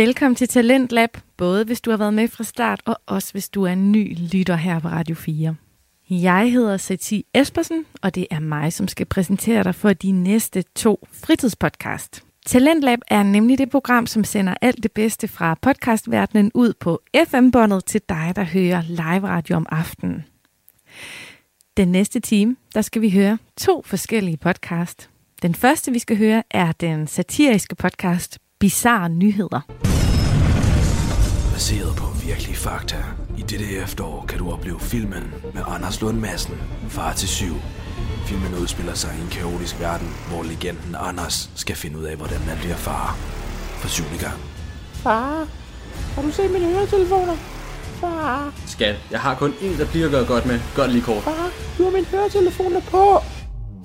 [0.00, 3.64] Velkommen til Talentlab, både hvis du har været med fra start, og også hvis du
[3.64, 5.54] er en ny lytter her på Radio 4.
[6.10, 10.64] Jeg hedder Sati Espersen, og det er mig, som skal præsentere dig for de næste
[10.76, 12.24] to fritidspodcast.
[12.46, 17.84] Talentlab er nemlig det program, som sender alt det bedste fra podcastverdenen ud på FM-båndet
[17.84, 20.24] til dig, der hører live radio om aftenen.
[21.76, 25.10] Den næste time, der skal vi høre to forskellige podcast.
[25.42, 29.89] Den første, vi skal høre, er den satiriske podcast Bizarre Nyheder.
[31.60, 32.96] Baseret på virkelige fakta.
[33.38, 36.54] I dette efterår kan du opleve filmen med Anders Lund Madsen,
[36.88, 37.54] Far til syv.
[38.26, 42.40] Filmen udspiller sig i en kaotisk verden, hvor legenden Anders skal finde ud af, hvordan
[42.46, 43.16] man bliver far.
[43.80, 44.38] For syvende gang.
[44.92, 45.46] Far,
[46.14, 47.36] har du set mine høretelefoner?
[48.00, 50.60] Far, Skat, jeg har kun én replik at gøre godt med.
[50.76, 51.22] Gør det lige kort.
[51.22, 53.18] far, du har mine høretelefoner på.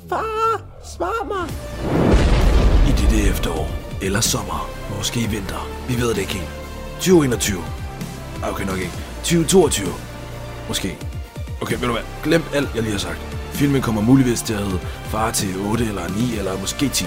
[0.09, 0.61] Far,
[0.97, 1.49] svar mig.
[2.89, 3.67] I dette efterår,
[4.01, 6.64] eller sommer, måske vinter, vi ved det ikke helt.
[7.01, 7.57] 2021.
[8.43, 8.91] Ah, Okay, nok ikke.
[9.23, 9.87] 2022.
[10.67, 10.97] Måske.
[11.61, 12.03] Okay, ved du hvad?
[12.23, 13.19] Glem alt, jeg lige har sagt.
[13.53, 14.79] Filmen kommer muligvis til at hedde
[15.11, 17.05] Far til 8 eller 9 eller måske 10.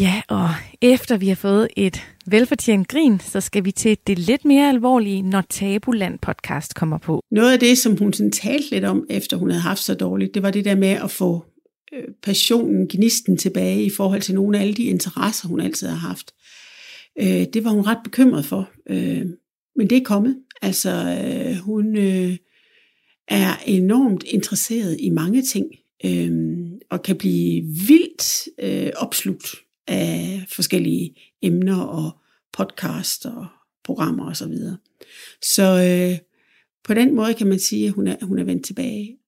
[0.00, 0.48] Ja, og
[0.82, 5.22] efter vi har fået et velfortjent grin, så skal vi til det lidt mere alvorlige,
[5.22, 7.22] når Tabuland podcast kommer på.
[7.30, 10.34] Noget af det, som hun sådan talte lidt om, efter hun havde haft så dårligt,
[10.34, 11.44] det var det der med at få
[11.94, 16.08] Øh, passionen, gnisten tilbage i forhold til nogle af alle de interesser, hun altid har
[16.08, 16.34] haft.
[17.20, 18.70] Øh, det var hun ret bekymret for.
[18.90, 19.26] Øh,
[19.76, 20.36] men det er kommet.
[20.62, 22.36] Altså, øh, hun øh,
[23.28, 25.66] er enormt interesseret i mange ting,
[26.04, 26.58] øh,
[26.90, 29.54] og kan blive vildt øh, opslugt
[29.86, 32.10] af forskellige emner og
[32.52, 33.46] podcast og
[33.84, 34.34] programmer osv.
[34.34, 34.76] Så, videre.
[35.42, 36.18] så øh,
[36.84, 39.18] på den måde kan man sige, at hun er, hun er vendt tilbage.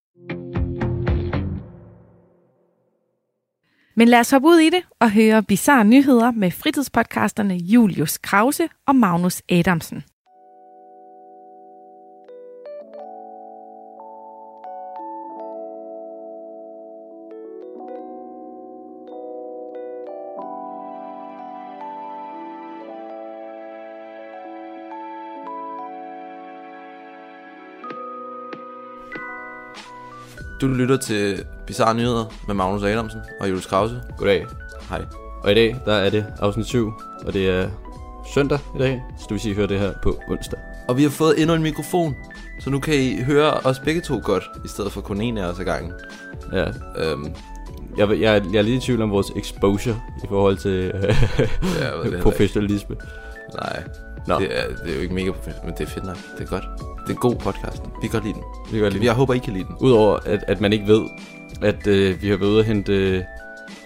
[4.00, 8.68] Men lad os hoppe ud i det og høre bizarre nyheder med fritidspodcasterne Julius Krause
[8.86, 10.05] og Magnus Adamsen.
[30.60, 34.00] Du lytter til Bizarre Nyheder med Magnus Adamsen og Julius Krause.
[34.18, 34.46] Goddag.
[34.88, 35.04] Hej.
[35.42, 36.92] Og i dag, der er det afsnit 7,
[37.26, 37.68] og det er
[38.34, 40.58] søndag i dag, så du vil sige, høre det her på onsdag.
[40.88, 42.16] Og vi har fået endnu en mikrofon,
[42.60, 45.44] så nu kan I høre os begge to godt, i stedet for kun en af
[45.46, 45.92] os ad gangen.
[46.52, 46.64] Ja,
[46.96, 47.34] Øhm,
[47.98, 48.20] jeg, jeg,
[48.52, 51.02] jeg er lidt i tvivl om vores exposure i forhold til øh,
[52.04, 52.96] heller professionalisme.
[53.54, 53.82] nej,
[54.27, 54.38] Nå.
[54.38, 56.16] det er, det er jo ikke mega professionelt, men det er fedt nok.
[56.38, 56.64] Det er godt.
[57.10, 57.82] Det er en god podcast.
[58.02, 58.42] Vi kan godt lide den.
[58.66, 59.76] Vi kan godt lide Jeg håber, I kan lide den.
[59.80, 61.02] Udover at, at man ikke ved,
[61.62, 63.22] at øh, vi har været ude at hente øh,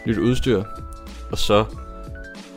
[0.06, 0.62] nyt udstyr,
[1.32, 1.64] og så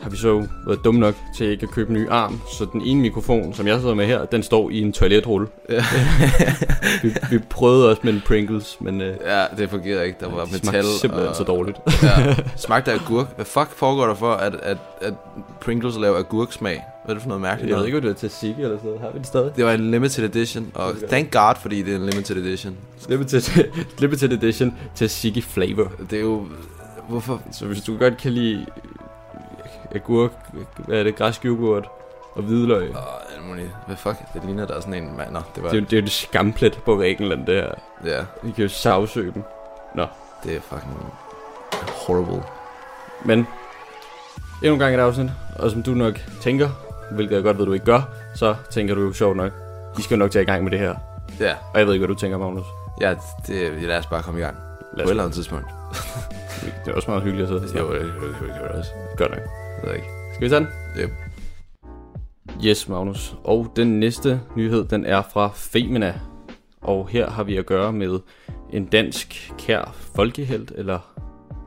[0.02, 2.82] har vi så været dumme nok til ikke at købe en ny arm, så den
[2.82, 5.48] ene mikrofon, som jeg sidder med her, den står i en toiletrulle.
[5.68, 5.84] Ja.
[7.02, 10.18] vi, vi prøvede også med en Pringles, men øh, ja, det fungerer ikke.
[10.20, 11.36] Der var det metal smagte simpelthen og...
[11.36, 11.78] så dårligt.
[12.02, 13.26] ja, smagte af agurk.
[13.36, 15.14] Hvad fuck foregår der for, at, at, at
[15.60, 16.82] Pringles laver agurksmag?
[17.08, 17.86] Hvad er det for noget mærkeligt Jeg ved noget?
[17.86, 19.00] ikke, om det er til Sigge eller sådan noget.
[19.00, 19.56] Har vi det stadig?
[19.56, 22.76] Det var en limited edition, og thank god, fordi det er en limited edition.
[23.08, 23.64] Limited,
[24.02, 25.92] limited edition Sigge Flavor.
[26.10, 26.46] Det er jo...
[27.08, 27.40] Hvorfor?
[27.52, 28.66] Så hvis du godt kan lide
[29.94, 30.30] agurk,
[30.86, 31.88] hvad er det, græsk yoghurt
[32.34, 32.90] og hvidløg.
[32.90, 32.96] Åh,
[33.36, 33.68] alt muligt.
[33.86, 34.16] Hvad fuck?
[34.34, 35.32] Det ligner, der er sådan en mand.
[35.32, 35.68] Nå, det var...
[35.70, 37.72] Det er, jo- det er jo det skamplet på Grækenland, det her.
[38.04, 39.42] Ja, Vi kan jo sagsøge dem.
[39.94, 40.06] Nå,
[40.44, 41.12] det er fucking
[42.06, 42.42] horrible.
[43.24, 43.38] men
[44.62, 46.68] endnu en gang et afsnit, og som du nok tænker,
[47.10, 48.02] hvilket jeg godt ved, du ikke gør,
[48.34, 49.52] så tænker du jo sjovt nok,
[49.96, 50.94] de skal jo nok tage i gang med det her.
[51.40, 52.66] Ja, Og jeg ved ikke, hvad du tænker, Magnus.
[53.00, 53.14] ja
[53.46, 54.56] det, lad os bare komme i gang.
[54.96, 55.66] Lad På os, et eller andet tidspunkt.
[56.84, 58.00] det er også meget hyggeligt at sidde Jo, det
[58.38, 58.90] kan vi gøre også.
[59.16, 59.40] Godt nok.
[59.82, 60.06] Jeg ved ikke.
[60.34, 60.68] Skal vi tage den?
[61.02, 61.10] Yep.
[62.64, 63.34] Yes, Magnus.
[63.44, 66.14] Og den næste nyhed, den er fra Femina.
[66.80, 68.18] Og her har vi at gøre med
[68.70, 70.98] en dansk kær folkehelt, eller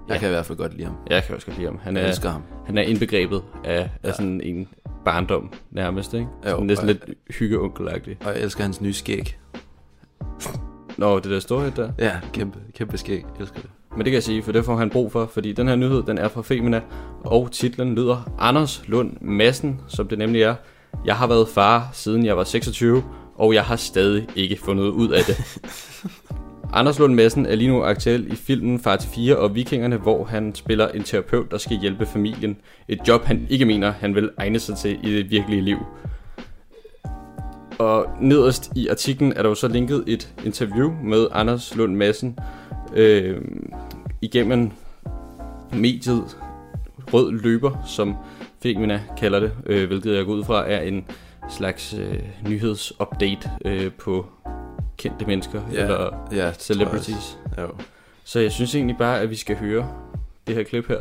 [0.07, 0.19] Jeg Ja.
[0.19, 0.95] kan i hvert fald godt lide ham.
[1.09, 1.79] jeg kan også godt lide ham.
[1.83, 2.41] Han Jeg er, elsker ham.
[2.65, 4.11] han er indbegrebet af, af Ja.
[4.11, 4.67] sådan en
[5.05, 6.27] barndom nærmest, ikke?
[6.45, 8.17] Jo, Sådan næsten og- lidt hyggeonkelagtig.
[8.25, 9.37] Og jeg elsker hans nye skæg.
[10.97, 11.91] Nå, det der storhed der.
[11.99, 13.25] Ja, kæmpe, kæmpe skæg.
[13.33, 13.69] Jeg elsker det.
[13.91, 16.03] Men det kan jeg sige, for det får han brug for, fordi den her nyhed,
[16.03, 16.81] den er fra Femina,
[17.23, 20.55] og titlen lyder Anders Lund Madsen, som det nemlig er.
[21.05, 23.03] Jeg har været far, siden jeg var 26,
[23.35, 25.37] og jeg har stadig ikke fundet ud af det.
[26.73, 30.23] Anders Lund Madsen er lige nu aktuel i filmen Far til 4 og Vikingerne, hvor
[30.25, 32.57] han spiller en terapeut, der skal hjælpe familien.
[32.87, 35.77] Et job, han ikke mener, han vil egne sig til i det virkelige liv.
[37.79, 42.39] Og nederst i artiklen er der jo så linket et interview med Anders Lund Madsen
[42.95, 43.41] øh,
[44.21, 44.71] igennem
[45.73, 46.37] mediet
[47.13, 48.15] rød løber, som
[48.63, 51.05] Femina kalder det, øh, hvilket jeg går ud fra er en
[51.49, 54.25] slags øh, nyhedsupdate øh, på
[55.01, 57.37] kendte mennesker Ja, eller ja, celebrities.
[57.57, 57.85] jeg også.
[58.25, 59.93] Så jeg synes egentlig bare, at vi skal høre
[60.47, 60.99] det her klip her,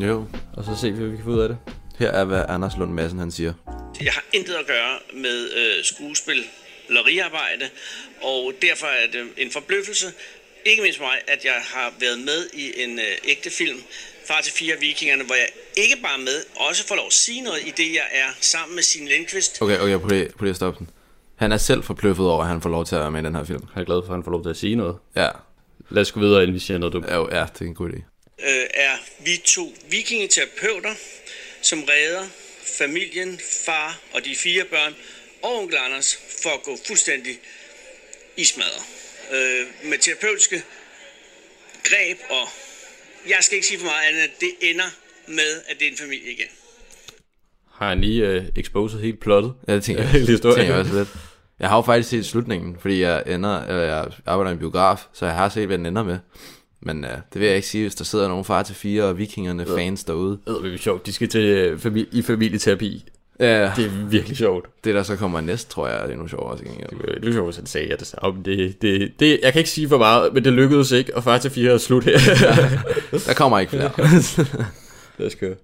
[0.00, 0.06] Jo.
[0.06, 0.26] jo.
[0.56, 1.58] og så se, hvad vi kan få ud af det.
[1.98, 3.52] Her er, hvad Anders Lund Madsen han siger.
[4.04, 7.68] Jeg har intet at gøre med øh, skuespilleriarbejde,
[8.22, 10.06] og derfor er det en forbløffelse,
[10.64, 13.78] ikke mindst for mig, at jeg har været med i en øh, ægte film,
[14.28, 17.40] Far til fire vikingerne, hvor jeg ikke bare er med, også får lov at sige
[17.40, 19.62] noget i det, jeg er sammen med sin Lindqvist.
[19.62, 20.88] Okay, okay, prøv lige, prøv lige at stoppe den.
[21.42, 23.34] Han er selv forbløffet over, at han får lov til at være med i den
[23.34, 23.62] her film.
[23.74, 24.96] Jeg er glad for, at han får lov til at sige noget.
[25.16, 25.28] Ja,
[25.90, 27.06] Lad os gå videre, inden vi siger noget dumt.
[27.12, 28.00] jo, ja det er en god idé.
[28.48, 30.94] øh, er vi to vikingeterapeuter,
[31.62, 32.24] som redder
[32.78, 34.94] familien, far og de fire børn
[35.42, 37.32] og onkel Anders for at gå fuldstændig
[38.36, 38.82] i smadre.
[39.32, 40.62] Øh, med terapeutiske
[41.84, 42.48] greb, og
[43.28, 44.90] jeg skal ikke sige for meget andet, at det ender
[45.26, 46.48] med, at det er en familie igen.
[47.72, 49.52] Har han lige øh, exposed helt plottet?
[49.68, 51.08] Ja, det tænker jeg, det tænker jeg også lidt.
[51.62, 54.98] Jeg har jo faktisk set slutningen, fordi jeg, ender, eller jeg arbejder i en biograf,
[55.12, 56.18] så jeg har set, hvad den ender med.
[56.80, 59.18] Men uh, det vil jeg ikke sige, hvis der sidder nogle far til fire og
[59.18, 60.38] vikingerne fans derude.
[60.46, 61.06] Det er sjovt.
[61.06, 63.04] De skal til øh, famili- i familieterapi.
[63.40, 64.66] Ja, Det er virkelig sjovt.
[64.84, 67.20] det der så kommer næst, tror jeg, er endnu sjovere til gengæld.
[67.20, 69.70] Det er sjovt, hvis han sagde, at det, om det, det, det, jeg kan ikke
[69.70, 72.18] sige for meget, men det lykkedes ikke, og far til fire er slut her.
[73.26, 73.90] Der kommer ikke flere.
[75.18, 75.54] Lad os køre.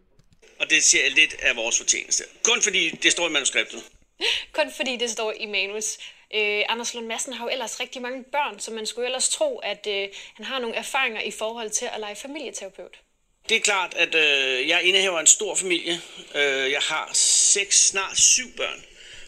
[0.60, 2.22] Og det ser lidt af vores fortjeneste.
[2.44, 3.78] Kun fordi det står i manuskriptet.
[4.56, 5.98] Kun fordi det står i manus.
[6.34, 9.58] Øh, Anders Lund Madsen har jo ellers rigtig mange børn, så man skulle ellers tro,
[9.58, 13.00] at øh, han har nogle erfaringer i forhold til at lege familieterapeut.
[13.48, 16.00] Det er klart, at øh, jeg indehaver en stor familie.
[16.34, 18.84] Øh, jeg har seks, snart syv børn.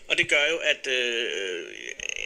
[0.09, 1.67] Og det gør jo, at øh,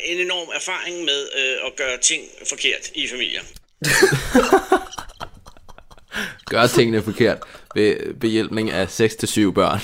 [0.05, 3.43] en enorm erfaring med øh, at gøre ting forkert i familier.
[6.51, 7.39] Gør tingene forkert
[7.75, 9.81] ved behjælpning af 6-7 børn.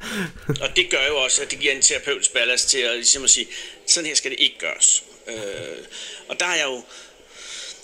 [0.62, 3.30] Og det gør jo også, at det giver en terapeutisk ballast til at, ligesom at
[3.30, 3.46] sige,
[3.86, 5.04] sådan her skal det ikke gøres.
[5.28, 5.36] Øh,
[6.28, 6.82] og der er jeg jo,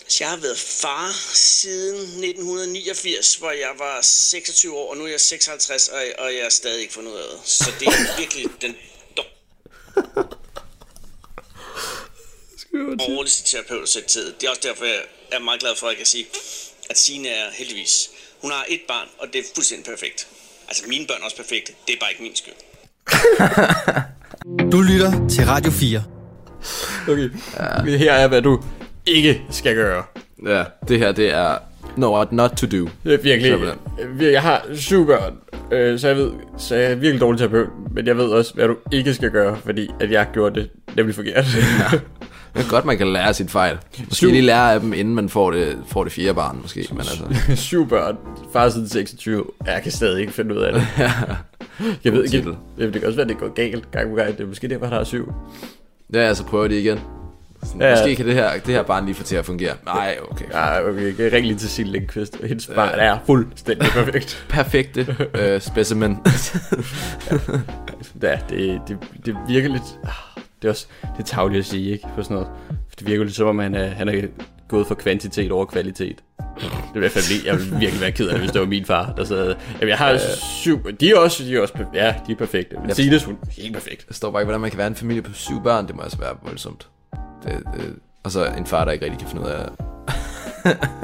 [0.02, 5.08] altså jeg har været far siden 1989, hvor jeg var 26 år, og nu er
[5.08, 7.48] jeg 56, og, og jeg er stadig ikke fundet ud af det.
[7.48, 8.76] Så det er virkelig den
[12.98, 14.32] dårligste terapeut at sætte tid.
[14.32, 15.02] Det er også derfor, jeg
[15.32, 16.26] er meget glad for, at jeg kan sige,
[16.90, 18.10] at Signe er heldigvis.
[18.44, 20.26] Hun har et barn, og det er fuldstændig perfekt.
[20.68, 21.72] Altså mine børn er også perfekte.
[21.86, 22.54] Det er bare ikke min skyld.
[24.72, 26.02] Du lytter til Radio 4.
[27.08, 27.30] Okay.
[27.90, 27.96] Ja.
[27.96, 28.62] Her er, hvad du
[29.06, 30.04] ikke skal gøre.
[30.46, 31.58] ja, det her, det er
[31.96, 32.88] no, what not to do.
[33.04, 33.58] Det er virkelig...
[34.20, 35.36] Jeg har syv børn,
[35.72, 38.68] øh, så jeg ved, så jeg er virkelig dårlig terapeut, men jeg ved også, hvad
[38.68, 41.44] du ikke skal gøre, fordi at jeg gjorde det nemlig forkert.
[42.54, 43.78] Det er godt, man kan lære sit fejl.
[43.98, 44.28] Måske Syv.
[44.30, 46.86] lige lære af dem, inden man får det, får det fjerde barn, måske.
[46.90, 47.24] Men altså,
[47.68, 48.16] syv børn,
[48.52, 50.86] far siden 26, jeg kan stadig ikke finde ud af det.
[52.04, 54.36] jeg ved ikke, det, det kan også være, det går galt gang på gang.
[54.36, 55.32] Det er måske derfor, han har syv.
[56.14, 57.00] ja, altså prøver det igen.
[57.64, 57.88] Sådan, Ja.
[57.88, 57.94] ja.
[57.94, 59.74] Måske kan det her, det her barn lige få til at fungere.
[59.84, 60.44] Nej, okay.
[60.52, 64.44] Ja, okay, jeg kan ringe lige til Signe Lindqvist, hendes barn er fuldstændig perfekt.
[64.48, 66.18] Perfekte øh, specimen.
[68.22, 69.98] Ja, det, det, det virker lidt...
[70.64, 72.08] Det er også det tavligt at sige, ikke?
[72.14, 72.48] For sådan noget.
[72.88, 74.22] For det virker lidt som om, han er, han er
[74.68, 76.22] gået for kvantitet over kvalitet.
[76.38, 78.66] Det er i hvert fald jeg ville virkelig være ked af det, hvis det var
[78.66, 79.54] min far, der sad...
[79.74, 80.18] Jamen, jeg har
[80.62, 80.92] syv...
[81.00, 82.76] De er også, de er også ja, de er perfekte.
[82.80, 84.04] Men Sines, hun er helt perfekt.
[84.08, 85.86] Jeg står bare ikke, hvordan man kan være en familie på syv børn.
[85.86, 86.88] Det må altså være voldsomt.
[87.44, 89.68] Det, det, og så en far, der ikke rigtig kan finde ud af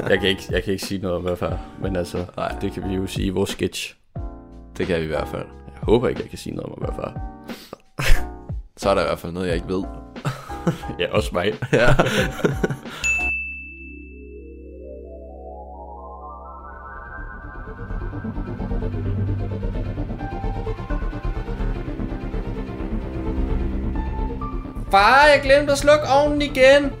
[0.09, 1.59] Jeg kan ikke, jeg kan ikke sige noget om, hvad far.
[1.81, 2.55] Men altså, Nej.
[2.61, 3.95] det kan vi jo sige i vores sketch.
[4.77, 5.45] Det kan vi i hvert fald.
[5.67, 8.27] Jeg håber ikke, jeg kan sige noget om, hvad far.
[8.81, 9.83] Så er der i hvert fald noget, jeg ikke ved.
[10.99, 11.53] Ja, også mig.
[11.73, 11.87] Ja.
[24.91, 26.91] Far, jeg glemte at slukke ovnen igen.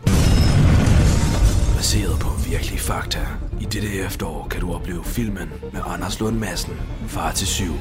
[1.77, 3.19] Baseret på virkelige fakta.
[3.61, 6.73] I dette efterår kan du opleve filmen med Anders Lund Madsen,
[7.07, 7.73] Far til syv.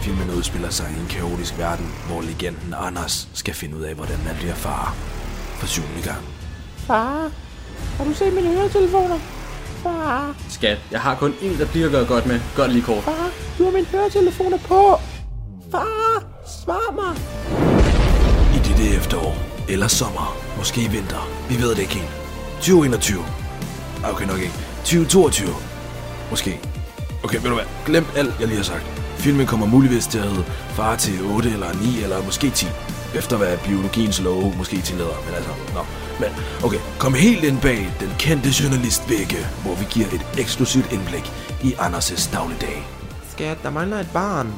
[0.00, 4.18] Filmen udspiller sig i en kaotisk verden, hvor legenden Anders skal finde ud af, hvordan
[4.26, 4.94] man bliver far.
[5.58, 6.22] For syvende gang.
[6.76, 7.30] Far,
[7.96, 9.18] har du set mine høretelefoner?
[9.82, 12.40] Far, Skat, jeg har kun én replik at gøre godt med.
[12.56, 13.02] Godt lige kort.
[13.04, 14.96] far, du har mine høretelefoner på.
[15.70, 16.22] Far,
[16.64, 17.16] svar mig.
[18.56, 19.36] I dette efterår,
[19.68, 22.10] eller sommer, måske vinter, vi ved det ikke helt.
[22.56, 23.24] 2021.
[24.04, 24.54] Okay, nok ikke.
[24.84, 25.48] 2022.
[26.30, 26.60] Måske.
[27.24, 27.64] Okay, ved du hvad?
[27.86, 28.97] Glem alt, jeg lige har sagt.
[29.18, 32.66] Filmen kommer muligvis til at hedde Far til 8 eller 9 eller måske 10.
[33.14, 35.80] Efter hvad biologiens love måske tillader, men altså, nå.
[36.20, 36.28] Men
[36.64, 41.32] okay, kom helt ind bag den kendte journalist Vægge, hvor vi giver et eksklusivt indblik
[41.62, 42.86] i Anders' dagligdag.
[43.32, 44.54] skat, der mangler et barn.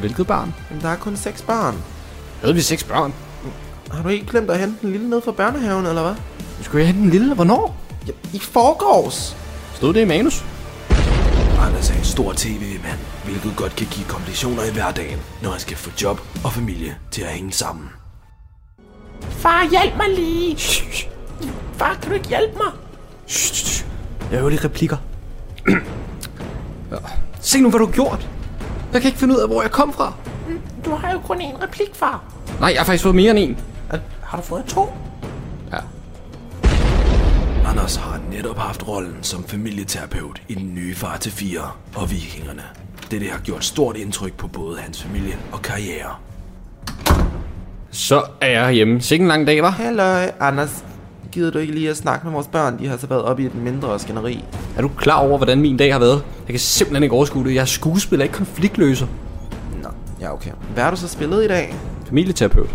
[0.00, 0.54] Hvilket barn?
[0.70, 1.74] Jamen, der er kun seks barn.
[2.40, 3.12] Havde vi seks børn?
[3.90, 6.14] Har du ikke glemt at hente den lille ned fra børnehaven, eller hvad?
[6.62, 7.34] Skulle jeg have den lille?
[7.34, 7.76] Hvornår?
[8.06, 9.36] Ja, I forgårs.
[9.74, 10.44] Stod det i manus?
[11.60, 15.76] Anders er en stor tv-mand, hvilket godt kan give komplikationer i hverdagen, når han skal
[15.76, 17.88] få job og familie til at hænge sammen.
[19.30, 20.56] Far, hjælp mig lige.
[21.76, 22.72] Far, kan du ikke hjælpe mig?
[24.30, 24.96] Jeg hører lige replikker.
[26.90, 26.96] ja.
[27.40, 28.28] Se nu, hvad du har gjort.
[28.92, 30.12] Jeg kan ikke finde ud af, hvor jeg kom fra.
[30.84, 32.24] Du har jo kun én replik, far.
[32.60, 33.58] Nej, jeg har faktisk fået mere end en.
[34.22, 34.92] Har du fået to?
[35.72, 35.78] Ja.
[37.66, 42.62] Anders har netop haft rollen som familieterapeut i den nye Far til 4 og Vikingerne.
[43.10, 46.14] Dette har gjort stort indtryk på både hans familie og karriere.
[47.90, 49.00] Så er jeg hjemme.
[49.00, 49.70] Sikke en lang dag, var.
[49.70, 50.84] Hallo, Anders.
[51.32, 52.78] Gider du ikke lige at snakke med vores børn?
[52.78, 54.44] De har så været oppe i et mindre skænderi.
[54.76, 56.22] Er du klar over, hvordan min dag har været?
[56.46, 57.54] Jeg kan simpelthen ikke overskue det.
[57.54, 59.06] Jeg er skuespiller, ikke konfliktløser.
[59.82, 59.88] Nå,
[60.20, 60.50] ja okay.
[60.74, 61.74] Hvad har du så spillet i dag?
[62.08, 62.70] Familieterapeut.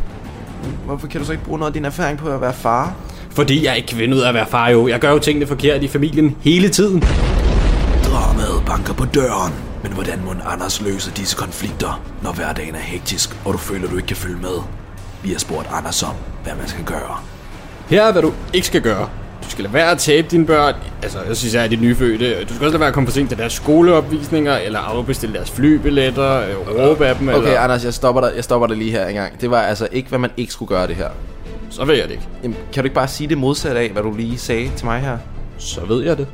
[0.85, 2.95] Hvorfor kan du så ikke bruge noget af din erfaring på at være far?
[3.29, 4.87] Fordi jeg ikke kan finde ud af at være far jo.
[4.87, 7.01] Jeg gør jo tingene forkert i familien hele tiden.
[8.03, 9.74] Dramaet banker på døren.
[9.85, 13.95] Men hvordan må Anders løse disse konflikter, når hverdagen er hektisk, og du føler, du
[13.95, 14.57] ikke kan følge med?
[15.23, 16.13] Vi har spurgt Anders om,
[16.43, 17.17] hvad man skal gøre.
[17.89, 19.09] Her er, hvad du ikke skal gøre.
[19.43, 20.75] Du skal lade være at tabe dine børn.
[21.03, 22.43] Altså, jeg synes, jeg er de nyfødte.
[22.43, 25.51] Du skal også lade være at komme for sent til deres skoleopvisninger, eller afbestille deres
[25.51, 27.59] flybilletter, øh, råbe af dem, Okay, eller...
[27.59, 29.41] Anders, jeg stopper dig, jeg stopper dig lige her en gang.
[29.41, 31.09] Det var altså ikke, hvad man ikke skulle gøre det her.
[31.69, 32.27] Så ved jeg det ikke.
[32.43, 35.01] Jamen, kan du ikke bare sige det modsatte af, hvad du lige sagde til mig
[35.01, 35.17] her?
[35.57, 36.27] Så ved jeg det.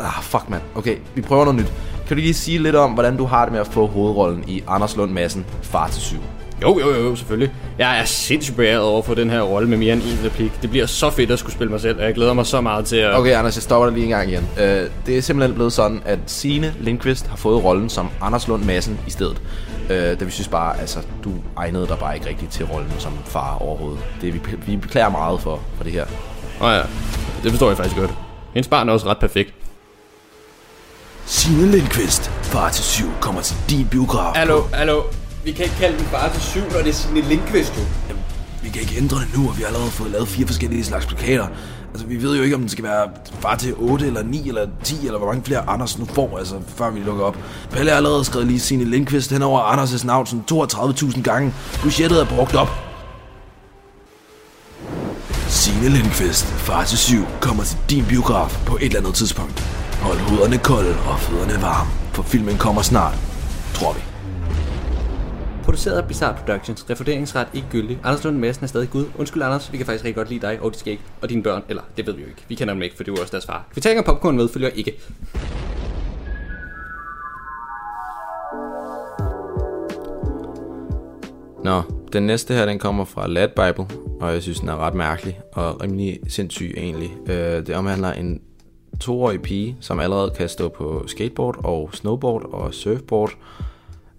[0.00, 0.62] Ah, fuck mand.
[0.74, 1.72] Okay, vi prøver noget nyt.
[2.12, 4.62] Kan du lige sige lidt om, hvordan du har det med at få hovedrollen i
[4.68, 6.18] Anders Lund Madsen, Far til syv?
[6.62, 7.54] Jo, jo, jo, selvfølgelig.
[7.78, 10.62] Jeg er sindssygt beæret over for den her rolle med mere end en replik.
[10.62, 12.84] Det bliver så fedt at skulle spille mig selv, og jeg glæder mig så meget
[12.84, 13.14] til at...
[13.14, 14.48] Okay, Anders, jeg stopper dig lige en gang igen.
[14.56, 14.62] Uh,
[15.06, 19.00] det er simpelthen blevet sådan, at Signe Lindqvist har fået rollen som Anders Lund Madsen
[19.06, 19.42] i stedet.
[19.90, 23.12] Uh, det vi synes bare, altså, du egnede dig bare ikke rigtigt til rollen som
[23.24, 24.00] far overhovedet.
[24.20, 26.04] Det vi, vi beklager meget for, for det her.
[26.60, 26.82] Åh oh, ja,
[27.42, 28.14] det forstår jeg faktisk godt.
[28.54, 29.54] Hendes barn er også ret perfekt.
[31.32, 34.34] Signe Lindqvist, Far til 7, kommer til din biograf.
[34.36, 35.02] Hallo, hallo.
[35.44, 37.82] Vi kan ikke kalde den far til syv, når det er Signe Lindqvist, jo.
[38.08, 38.22] Jamen,
[38.62, 41.06] vi kan ikke ændre det nu, og vi har allerede fået lavet fire forskellige slags
[41.06, 41.46] plakater.
[41.92, 43.08] Altså, vi ved jo ikke, om den skal være
[43.40, 46.54] far til 8 eller 9 eller 10, eller hvor mange flere Anders nu får, altså,
[46.76, 47.36] før vi lukker op.
[47.70, 51.54] Pelle har allerede skrevet lige Signe Lindqvist hen over Anders' navn sådan 32.000 gange.
[51.82, 52.68] Budgettet er brugt op.
[55.48, 59.81] Signe Lindqvist, Far til 7, kommer til din biograf på et eller andet tidspunkt.
[60.06, 63.14] Hold hovederne kolde og fødderne varme, for filmen kommer snart,
[63.74, 64.00] tror vi.
[65.64, 66.90] Produceret af Bizarre Productions.
[66.90, 67.98] Refunderingsret ikke gyldig.
[68.04, 69.06] Anders Lund Madsen er stadig Gud.
[69.18, 69.72] Undskyld, Anders.
[69.72, 71.04] Vi kan faktisk rigtig godt lide dig og skal ikke.
[71.20, 71.62] Og dine børn.
[71.68, 72.44] Eller, det ved vi jo ikke.
[72.48, 73.64] Vi kender dem ikke, for det er jo også deres far.
[73.72, 74.92] Kvittering og popcorn med følger ikke.
[81.64, 81.82] Nå,
[82.12, 85.40] den næste her, den kommer fra Lad Bible, og jeg synes, den er ret mærkelig
[85.52, 87.10] og rimelig sindssyg egentlig.
[87.26, 88.40] Øh, det omhandler en
[89.00, 93.30] toårig pige, som allerede kan stå på skateboard og snowboard og surfboard.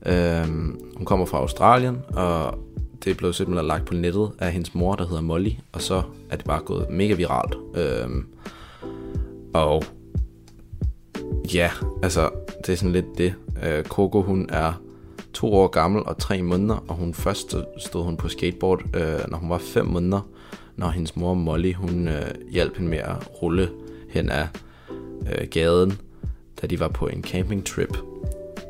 [0.06, 2.58] Øhm, hun kommer fra Australien, og
[3.04, 6.02] det er blevet simpelthen lagt på nettet af hendes mor, der hedder Molly, og så
[6.30, 7.56] er det bare gået mega viralt.
[7.76, 8.26] Øhm,
[9.54, 9.84] og
[11.54, 11.72] ja,
[12.04, 12.30] altså,
[12.66, 13.34] det er sådan lidt det.
[13.64, 14.74] Øh, Coco, hun er
[15.34, 19.20] to år gammel og tre måneder, og hun først stod- stod hun på skateboard, øh,
[19.32, 20.22] når hun var fem måneder,
[20.76, 23.70] når hendes mor Molly, hun øh, hjalp hende med at rulle
[24.14, 24.48] hen ad
[25.32, 25.98] øh, gaden,
[26.62, 27.98] da de var på en campingtrip.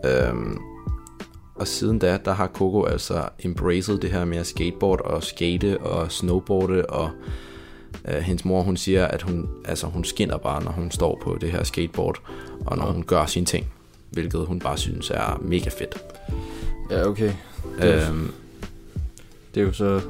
[0.06, 0.58] Øhm,
[1.56, 5.78] og siden da, der har Coco altså embraced det her med at skateboard og skate
[5.78, 7.10] og snowboarde, og
[8.08, 11.38] øh, hendes mor, hun siger, at hun, altså, hun skinner bare, når hun står på
[11.42, 12.22] det her skateboard,
[12.66, 13.74] og når hun gør sine ting,
[14.12, 15.98] hvilket hun bare synes er mega fedt.
[16.92, 17.32] Ja, okay.
[17.82, 18.32] Det er, Øhm,
[19.56, 20.02] det er jo så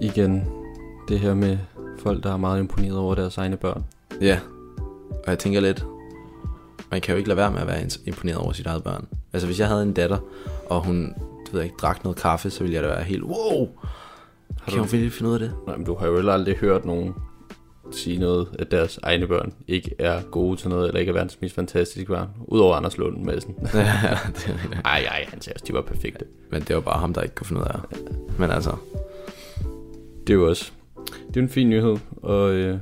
[0.00, 0.44] igen
[1.08, 1.58] det her med
[1.98, 3.84] folk, der er meget imponeret over deres egne børn.
[4.20, 4.38] Ja,
[5.10, 5.84] og jeg tænker lidt,
[6.90, 9.06] man kan jo ikke lade være med at være imponeret over sit eget børn.
[9.32, 10.18] Altså hvis jeg havde en datter,
[10.66, 11.04] og hun,
[11.46, 13.68] det ved ikke, drak noget kaffe, så ville jeg da være helt, wow,
[14.64, 15.52] kan du- hun virkelig finde ud af det?
[15.66, 17.14] Nej, men du har jo heller aldrig hørt nogen
[17.92, 21.38] sige noget, at deres egne børn ikke er gode til noget, eller ikke er verdens
[21.40, 22.28] mest fantastiske børn.
[22.48, 23.54] Udover Anders Lund Madsen.
[23.62, 24.80] ja, det er rigtigt.
[24.84, 26.24] Ej, ej, han sagde også, de var perfekte.
[26.50, 28.16] Men det var bare ham, der ikke kunne finde ud af det.
[28.38, 28.70] Men altså,
[30.26, 30.72] Det er jo også,
[31.28, 32.78] det er en fin nyhed, og øh,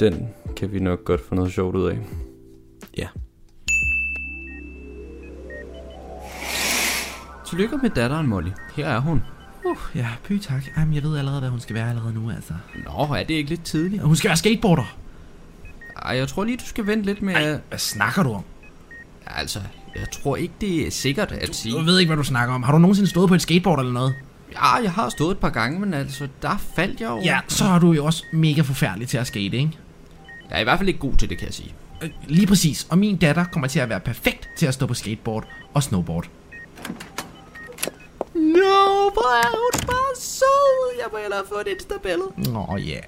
[0.00, 1.98] den kan vi nok godt få noget sjovt ud af.
[2.98, 3.06] ja.
[7.48, 8.50] Tillykke med datteren, Molly.
[8.76, 9.22] Her er hun.
[9.64, 10.62] Uh, ja, py tak.
[10.76, 12.54] Jamen, jeg ved allerede, hvad hun skal være allerede nu, altså.
[12.84, 14.02] Nå, er det ikke lidt tidligt?
[14.02, 14.96] Hun skal være skateboarder.
[16.02, 17.34] Ej, jeg tror lige, du skal vente lidt med...
[17.34, 18.42] Ej, hvad snakker du om?
[19.26, 19.58] Altså,
[19.96, 21.78] jeg tror ikke, det er sikkert at sige.
[21.78, 22.62] Du ved ikke, hvad du snakker om.
[22.62, 24.14] Har du nogensinde stået på et skateboard eller noget?
[24.52, 27.22] Ja, jeg har stået et par gange, men altså, der faldt jeg over.
[27.24, 29.78] Ja, så er du jo også mega forfærdelig til at skate, ikke?
[30.50, 31.74] Jeg er i hvert fald ikke god til det, kan jeg sige.
[32.02, 32.86] Øh, Lige præcis.
[32.90, 36.28] Og min datter kommer til at være perfekt til at stå på skateboard og snowboard.
[38.34, 40.98] No, hvor er hun bare sød.
[40.98, 42.52] Jeg må hellere få et Insta-billede.
[42.52, 42.90] Nå ja.
[42.90, 43.02] Yeah.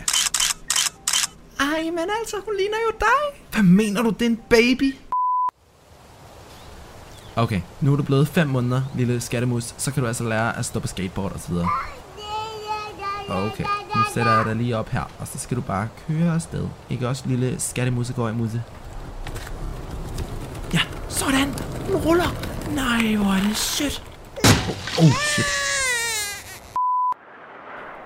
[1.60, 3.42] Ej, men altså, hun ligner jo dig.
[3.52, 4.94] Hvad mener du, det er en baby?
[7.36, 9.74] Okay, nu er du blevet 5 måneder, lille skattemus.
[9.78, 11.68] Så kan du altså lære at stå på skateboard og så videre.
[13.30, 16.68] Okay, nu sætter jeg dig lige op her, og så skal du bare køre afsted.
[16.90, 17.60] Ikke også, lille
[18.28, 18.62] i musse?
[20.74, 21.54] Ja, sådan!
[21.86, 22.34] Den ruller!
[22.74, 24.02] Nej, hvor er det sødt!
[24.44, 25.46] Oh, oh shit.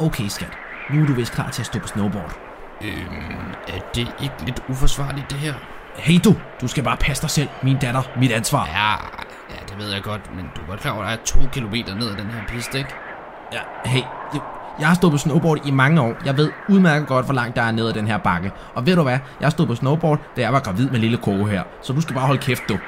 [0.00, 0.59] Okay, skat.
[0.90, 2.38] Nu er du vist klar til at stå på snowboard.
[2.83, 5.54] Øhm, er det ikke lidt uforsvarligt, det her?
[5.97, 7.49] Hey du, du skal bare passe dig selv.
[7.62, 8.66] Min datter, mit ansvar.
[8.66, 8.90] Ja,
[9.50, 11.49] ja, det ved jeg godt, men du er godt klar over, at der er to
[11.52, 12.95] kilometer ned ad den her piste, ikke?
[13.52, 14.02] Ja, hey,
[14.81, 16.14] jeg har stået på snowboard i mange år.
[16.25, 18.52] Jeg ved udmærket godt, hvor langt der er ned ad den her bakke.
[18.75, 19.19] Og ved du hvad?
[19.40, 21.62] Jeg har stået på snowboard, da jeg var gravid med lille Coco her.
[21.83, 22.78] Så du skal bare holde kæft, du.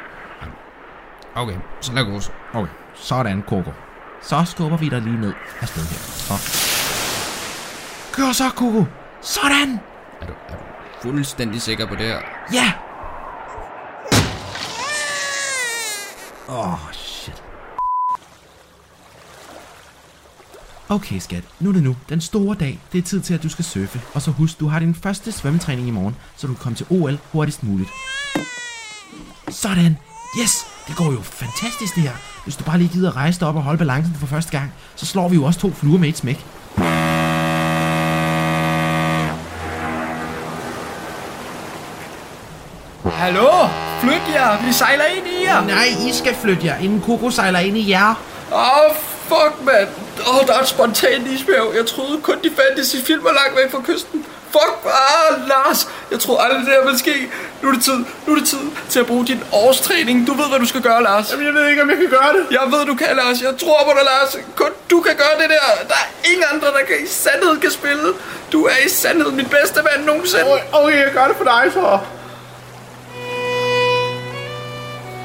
[1.35, 2.21] Okay, så lad gå.
[2.59, 3.73] Okay, sådan, Coco.
[4.23, 5.99] Så skubber vi dig lige ned af sted her.
[5.99, 6.35] Så.
[8.13, 8.85] Kør så, Coco.
[9.21, 9.81] Sådan.
[10.21, 10.63] Er du, er du
[11.03, 12.19] fuldstændig sikker på det her?
[12.53, 12.73] Ja.
[16.49, 17.43] Åh, oh, shit.
[20.89, 21.45] Okay, skat.
[21.61, 21.97] Nu er det nu.
[22.09, 22.81] Den store dag.
[22.93, 24.01] Det er tid til, at du skal surfe.
[24.15, 26.87] Og så husk, du har din første svømmetræning i morgen, så du kan komme til
[26.91, 27.91] OL hurtigst muligt.
[29.49, 29.97] Sådan.
[30.41, 32.13] Yes, det går jo fantastisk det her.
[32.45, 35.07] Hvis du bare lige gider rejse dig op og holde balancen for første gang, så
[35.07, 36.45] slår vi jo også to fluer med et smæk.
[43.13, 43.69] Hallo?
[44.01, 45.67] Flyt jer, vi sejler ind i jer.
[45.67, 48.15] Nej, I skal flytte jer, inden Coco sejler ind i jer.
[48.53, 49.89] Åh, oh, fuck, mand.
[50.29, 51.77] Åh, oh, der er et spontant isbjerg.
[51.77, 54.27] Jeg troede kun, de fandtes i filmer langt væk fra kysten.
[54.55, 55.89] Fuck, ah, Lars.
[56.11, 57.31] Jeg troede aldrig, det her ville ske.
[57.63, 58.01] Nu er det tid.
[58.27, 60.27] Nu er det tid til at bruge din årstræning.
[60.27, 61.31] Du ved, hvad du skal gøre, Lars.
[61.31, 62.45] Jamen, jeg ved ikke, om jeg kan gøre det.
[62.51, 63.43] Jeg ved, du kan, Lars.
[63.43, 64.37] Jeg tror på dig, Lars.
[64.57, 65.67] Kun du kan gøre det der.
[65.89, 68.09] Der er ingen andre, der kan i sandhed kan spille.
[68.53, 70.45] Du er i sandhed min bedste ven nogensinde.
[70.73, 71.99] Okay, jeg gør det for dig, så.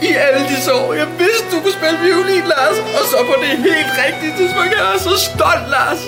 [0.02, 0.94] I alle disse år.
[0.94, 2.78] Jeg vidste, du kunne spille violin, Lars.
[2.98, 4.72] Og så på det helt rigtige tidspunkt.
[4.72, 6.02] Jeg er så stolt, Lars.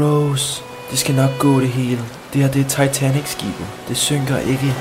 [0.00, 2.00] Rose, det skal nok gå det hele.
[2.32, 3.66] Det her det er Titanic-skibet.
[3.88, 4.74] Det synker ikke.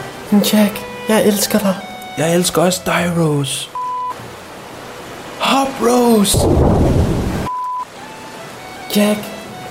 [0.54, 1.76] Jack, jeg elsker dig.
[2.18, 3.70] Jeg elsker også dig, Rose.
[5.40, 6.38] Hop, Rose!
[8.96, 9.20] Jack,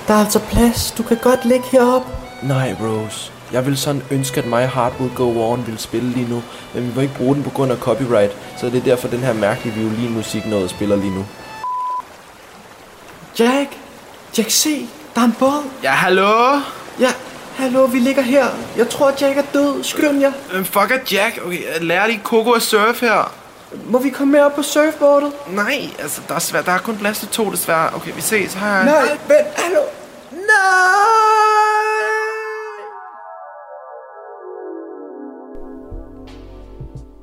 [0.08, 0.94] der er altså plads.
[0.98, 2.08] Du kan godt ligge heroppe.
[2.42, 3.32] Nej, Rose.
[3.52, 6.42] Jeg vil sådan ønske, at My Heart Will Go On ville spille lige nu,
[6.74, 9.18] men vi må ikke bruge den på grund af copyright, så det er derfor den
[9.20, 11.26] her mærkelige violinmusik noget spiller lige nu.
[13.38, 13.70] Jack,
[14.38, 15.62] Jack, se, der er en båd.
[15.82, 16.61] Ja, hallo?
[17.00, 17.12] Ja,
[17.56, 18.46] hallo, vi ligger her.
[18.76, 19.85] Jeg tror, Jack er død.
[19.85, 20.32] Skynd jer.
[20.52, 21.40] Hvem fuck er Jack?
[21.46, 23.32] Okay, lærer de Coco at surfe her?
[23.85, 25.32] Må vi komme med op på surfboardet?
[25.48, 26.66] Nej, altså, der er, svært.
[26.66, 27.90] der er kun plads til to, desværre.
[27.94, 28.54] Okay, vi ses.
[28.54, 28.85] Hej.
[28.85, 29.80] Nej, vent, hallo.
[30.30, 32.36] Nej!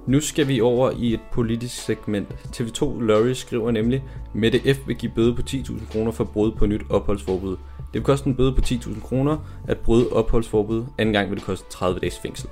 [0.07, 2.27] Nu skal vi over i et politisk segment.
[2.29, 4.77] TV2 Lorry skriver nemlig, Mette F.
[4.87, 7.51] vil give bøde på 10.000 kroner for brud på nyt opholdsforbud.
[7.77, 9.37] Det vil koste en bøde på 10.000 kroner
[9.67, 10.85] at bryde opholdsforbud.
[10.97, 12.49] Anden gang vil det koste 30 dages fængsel.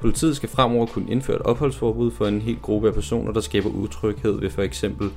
[0.00, 3.70] Politiet skal fremover kunne indføre et opholdsforbud for en hel gruppe af personer, der skaber
[3.70, 5.10] utryghed ved for eksempel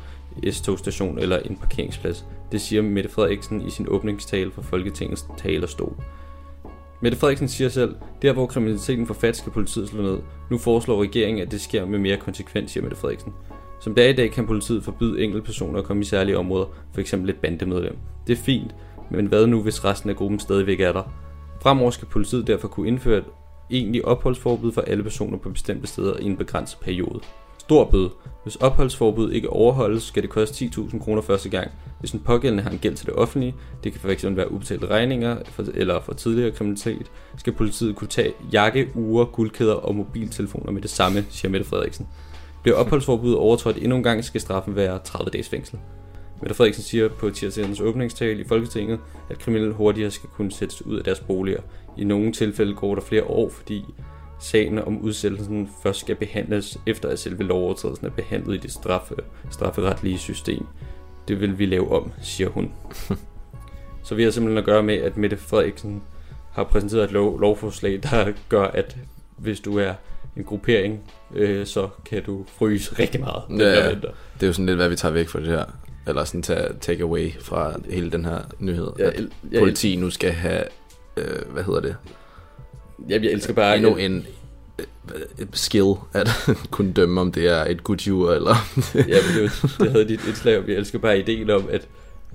[0.52, 2.26] S-togstation eller en parkeringsplads.
[2.52, 5.96] Det siger Mette Frederiksen i sin åbningstale for Folketingets talerstol.
[7.02, 10.20] Mette Frederiksen siger selv, der hvor kriminaliteten får fat, skal politiet slå ned.
[10.52, 13.34] Nu foreslår regeringen, at det sker med mere konsekvens, siger Mette Frederiksen.
[13.82, 16.66] Som det er i dag, kan politiet forbyde enkelte personer at komme i særlige områder,
[16.96, 17.14] f.eks.
[17.14, 17.98] et bandemedlem.
[18.28, 18.76] Det er fint,
[19.12, 21.04] men hvad nu, hvis resten af gruppen stadigvæk er der?
[21.62, 23.26] Fremover skal politiet derfor kunne indføre et
[23.70, 27.20] egentligt opholdsforbud for alle personer på bestemte steder i en begrænset periode.
[27.72, 28.10] Stor bøde.
[28.44, 31.72] Hvis opholdsforbud ikke overholdes, skal det koste 10.000 kroner første gang.
[32.00, 35.38] Hvis en pågældende har en gæld til det offentlige, det kan fx være ubetalte regninger
[35.46, 40.82] for, eller for tidligere kriminalitet, skal politiet kunne tage jakke, ure, guldkæder og mobiltelefoner med
[40.82, 42.08] det samme, siger Mette Frederiksen.
[42.64, 45.80] Bliver opholdsforbuddet overtrådt endnu en gang, skal straffen være 30 dages fængsel.
[46.42, 50.98] Mette Frederiksen siger på tirsdagens åbningstale i Folketinget, at kriminelle hurtigere skal kunne sættes ud
[50.98, 51.62] af deres boliger.
[51.98, 53.86] I nogle tilfælde går der flere år, fordi
[54.42, 59.16] sagen om udsættelsen først skal behandles, efter at selve lovovertrædelsen er behandlet i det straffe,
[59.52, 60.66] strafferetlige system.
[61.28, 62.72] Det vil vi lave om, siger hun.
[64.04, 66.02] Så vi har simpelthen at gøre med, at Mette Frederiksen
[66.52, 68.98] har præsenteret et lov, lovforslag, der gør, at
[69.38, 69.94] hvis du er
[70.38, 73.44] en gruppering, øh, så kan du fryse rigtig meget.
[73.60, 73.90] Ja, ja.
[73.90, 75.66] det er jo sådan lidt, hvad vi tager væk fra det her.
[76.08, 78.88] Eller sådan tage take away fra hele den her nyhed.
[79.00, 80.64] Ja, el- ja, politi nu skal have,
[81.18, 81.96] øh, hvad hedder det?
[83.10, 83.76] Jamen, jeg elsker bare...
[83.76, 84.26] Endnu en
[84.80, 84.86] øh,
[85.40, 86.30] øh, skill at
[86.72, 88.56] kunne dømme, om det er et Gucci-ur, eller...
[88.96, 90.64] ja, men det, var, det havde dit indslag om.
[90.68, 91.88] Jeg elsker bare ideen om, at,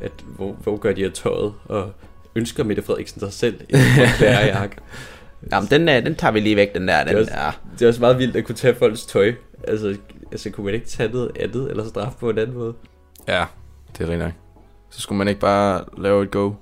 [0.03, 1.93] at hvor, hvor gør de af tøjet, og
[2.35, 3.79] ønsker Mette Frederiksen sig selv en
[4.19, 4.77] klærejak.
[5.53, 7.05] Jamen, den, er, den tager vi lige væk, den der.
[7.05, 7.51] Det er, Den også, er.
[7.79, 9.33] det er også meget vildt at kunne tage folks tøj.
[9.69, 9.97] Altså,
[10.33, 12.75] altså kunne man ikke tage noget andet, eller straffe på en anden måde?
[13.29, 13.45] Ja,
[13.93, 14.33] det er rigtig nok.
[14.91, 16.53] Så skulle man ikke bare lave et go?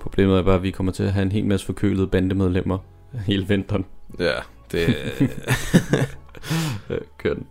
[0.00, 2.78] Problemet er bare, at vi kommer til at have en hel masse forkølede bandemedlemmer
[3.26, 3.84] hele vinteren.
[4.18, 4.34] Ja,
[4.72, 4.96] det...
[5.20, 5.28] Øh,
[7.18, 7.46] Kør den.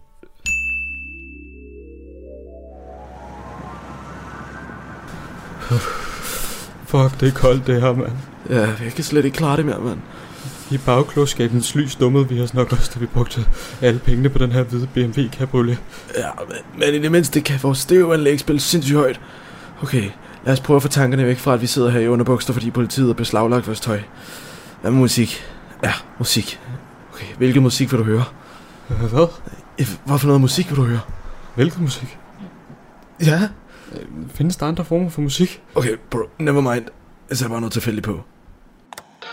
[6.86, 8.12] Fuck, det er koldt det her, mand.
[8.50, 10.00] Ja, jeg kan slet ikke klare det mere, mand.
[10.72, 13.46] I bagklodskabens lys dummede vi os nok også, da vi brugte
[13.82, 15.78] alle pengene på den her hvide BMW Cabriolet.
[16.18, 19.22] Ja, men, men i det mindste kan vores stereoanlæg spille sindssygt højt.
[19.82, 20.04] Okay,
[20.46, 22.72] lad os prøve at få tankerne væk fra, at vi sidder her i underbukser, fordi
[22.72, 24.00] politiet har beslaglagt vores tøj.
[24.84, 25.46] Hvad med musik?
[25.84, 26.60] Ja, musik.
[27.14, 28.26] Okay, hvilken musik vil du høre?
[28.88, 29.28] Hvad?
[30.06, 31.00] Hvad for noget musik vil du høre?
[31.56, 32.18] Hvilken musik?
[33.26, 33.50] Ja?
[34.36, 35.62] Findes der andre former for musik?
[35.76, 36.86] Okay, bro, never mind.
[37.30, 38.24] Jeg sætter bare noget tilfældigt på.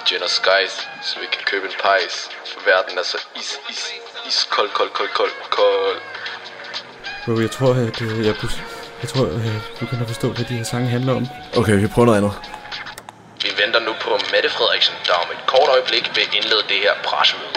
[0.09, 2.29] Gin og skies, så vi kan købe en pejs.
[2.53, 3.83] For verden er så is, is,
[4.29, 5.99] is, kold, kold, kold, kold, kold.
[7.25, 8.53] Bro, jeg tror, at øh, jeg, kunne,
[9.03, 11.27] jeg tror, at jeg begynder at forstå, hvad de her sange handler om.
[11.57, 12.60] Okay, vi prøver noget andet.
[13.43, 16.95] Vi venter nu på Mette Frederiksen, der om et kort øjeblik vil indlede det her
[17.03, 17.51] pressemøde.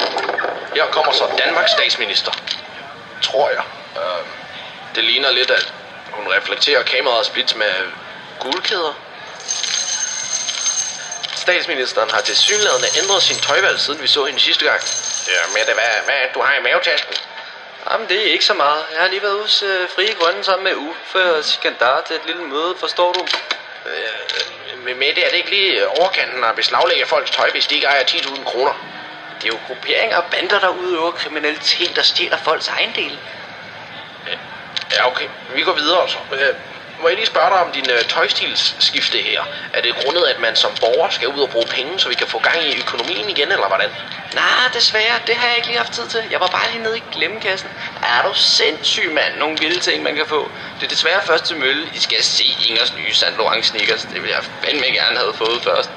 [0.76, 2.32] Her kommer så Danmarks statsminister.
[3.22, 3.63] Tror jeg.
[3.96, 4.28] Uh,
[4.96, 5.74] det ligner lidt, at
[6.12, 7.74] hun reflekterer kameraets blitz med
[8.39, 8.93] guldkæder.
[11.36, 14.82] Statsministeren har til synlædende ændret sin tøjvalg, siden vi så hende sidste gang.
[15.28, 17.15] Ja, Mette, hvad, hvad du har i mavetasken?
[17.91, 18.86] Jamen, det er ikke så meget.
[18.93, 22.26] Jeg har lige været hos øh, Frie Grønne sammen med Uffe og Sikandar til et
[22.26, 23.28] lille møde, forstår du?
[24.84, 28.04] Men Mette, er det ikke lige overkanten at beslaglægge folks tøj, hvis de ikke ejer
[28.04, 28.74] 10.000 kroner?
[29.41, 33.17] Det er jo grupperinger og bander, der udøver kriminalitet og stjæler folks ejendele.
[34.91, 35.28] Ja, okay.
[35.56, 36.17] Vi går videre så.
[37.03, 39.41] Må jeg lige spørge dig om din øh, tøjstilsskifte her?
[39.73, 42.27] Er det grundet, at man som borger skal ud og bruge penge, så vi kan
[42.27, 43.89] få gang i økonomien igen, eller hvordan?
[44.33, 45.15] Nej, desværre.
[45.27, 46.23] Det har jeg ikke lige haft tid til.
[46.31, 47.69] Jeg var bare lige nede i glemmekassen.
[48.03, 49.33] Er du sindssyg, mand?
[49.37, 50.51] Nogle vilde ting, man kan få.
[50.79, 51.89] Det er desværre først til mølle.
[51.93, 54.01] I skal se Ingers nye Saint Laurent sneakers.
[54.01, 55.89] Det ville jeg fandme gerne have fået først.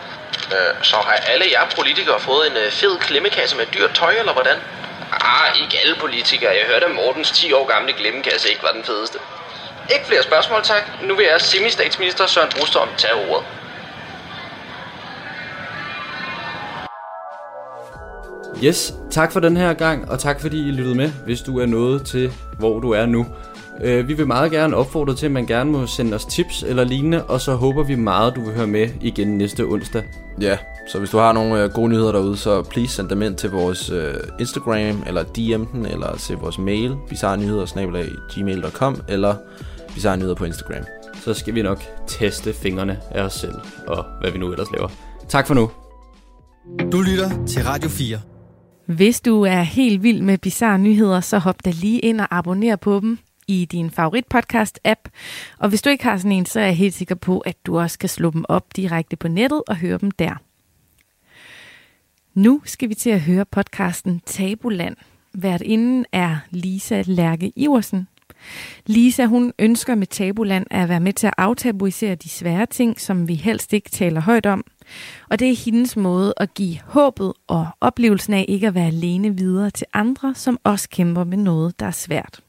[0.53, 4.33] Øh, så har alle jer politikere fået en øh, fed klemmekasse med dyrt tøj, eller
[4.33, 4.59] hvordan?
[5.21, 6.53] Ah, ikke alle politikere.
[6.61, 9.19] Jeg hørte, at Mortens 10 år gamle glemmekasse ikke var den fedeste.
[9.95, 10.83] Ikke flere spørgsmål, tak.
[11.09, 13.47] Nu vil jeg semi-statsminister Søren Brostrøm tage ordet.
[18.65, 21.67] Yes, tak for den her gang, og tak fordi I lyttede med, hvis du er
[21.67, 23.27] nået til, hvor du er nu.
[23.83, 26.85] Øh, vi vil meget gerne opfordre til, at man gerne må sende os tips eller
[26.85, 30.03] lignende, og så håber vi meget, du vil høre med igen næste onsdag.
[30.41, 33.37] Ja, så hvis du har nogle øh, gode nyheder derude, så please send dem ind
[33.37, 39.35] til vores øh, Instagram, eller DM den, eller til vores mail, bizarnyheder.gmail.com, eller
[39.97, 40.85] bizarnyheder på Instagram.
[41.15, 43.55] Så skal vi nok teste fingrene af os selv,
[43.87, 44.89] og hvad vi nu ellers laver.
[45.29, 45.71] Tak for nu.
[46.93, 48.21] Du lytter til Radio 4.
[48.87, 52.77] Hvis du er helt vild med bizarre nyheder, så hop da lige ind og abonner
[52.77, 55.11] på dem i din favoritpodcast-app.
[55.59, 57.79] Og hvis du ikke har sådan en, så er jeg helt sikker på, at du
[57.79, 60.35] også kan slå dem op direkte på nettet og høre dem der.
[62.35, 64.97] Nu skal vi til at høre podcasten Tabuland.
[65.33, 68.09] Hvert inden er Lisa Lærke Iversen.
[68.87, 73.29] Lisa, hun ønsker med Tabuland at være med til at aftabuisere de svære ting, som
[73.29, 74.65] vi helst ikke taler højt om.
[75.31, 79.37] Og det er hendes måde at give håbet og oplevelsen af ikke at være alene
[79.37, 82.41] videre til andre, som også kæmper med noget, der er svært.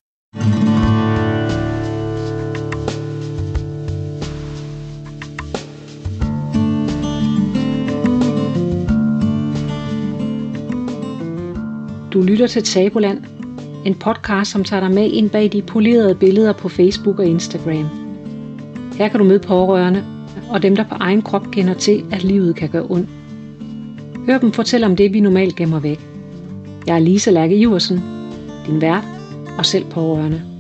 [12.13, 13.36] Du lytter til Tabuland,
[13.87, 17.89] en podcast, som tager dig med ind bag de polerede billeder på Facebook og Instagram.
[18.97, 20.03] Her kan du møde pårørende
[20.49, 23.09] og dem, der på egen krop kender til, at livet kan gøre ondt.
[24.25, 25.99] Hør dem fortælle om det, vi normalt gemmer væk.
[26.87, 28.01] Jeg er Lisa Lærke Iversen,
[28.67, 29.03] din vært
[29.57, 30.56] og selv pårørende.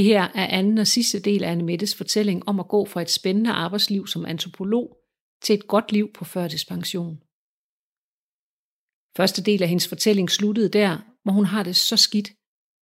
[0.00, 3.10] Det her er anden og sidste del af Annemettes fortælling om at gå fra et
[3.10, 4.96] spændende arbejdsliv som antropolog
[5.42, 7.16] til et godt liv på førtidspension.
[9.16, 12.28] Første del af hendes fortælling sluttede der, hvor hun har det så skidt,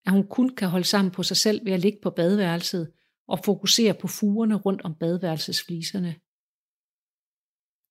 [0.07, 2.93] at hun kun kan holde sammen på sig selv ved at ligge på badeværelset
[3.29, 6.13] og fokusere på fugerne rundt om badeværelsesfliserne.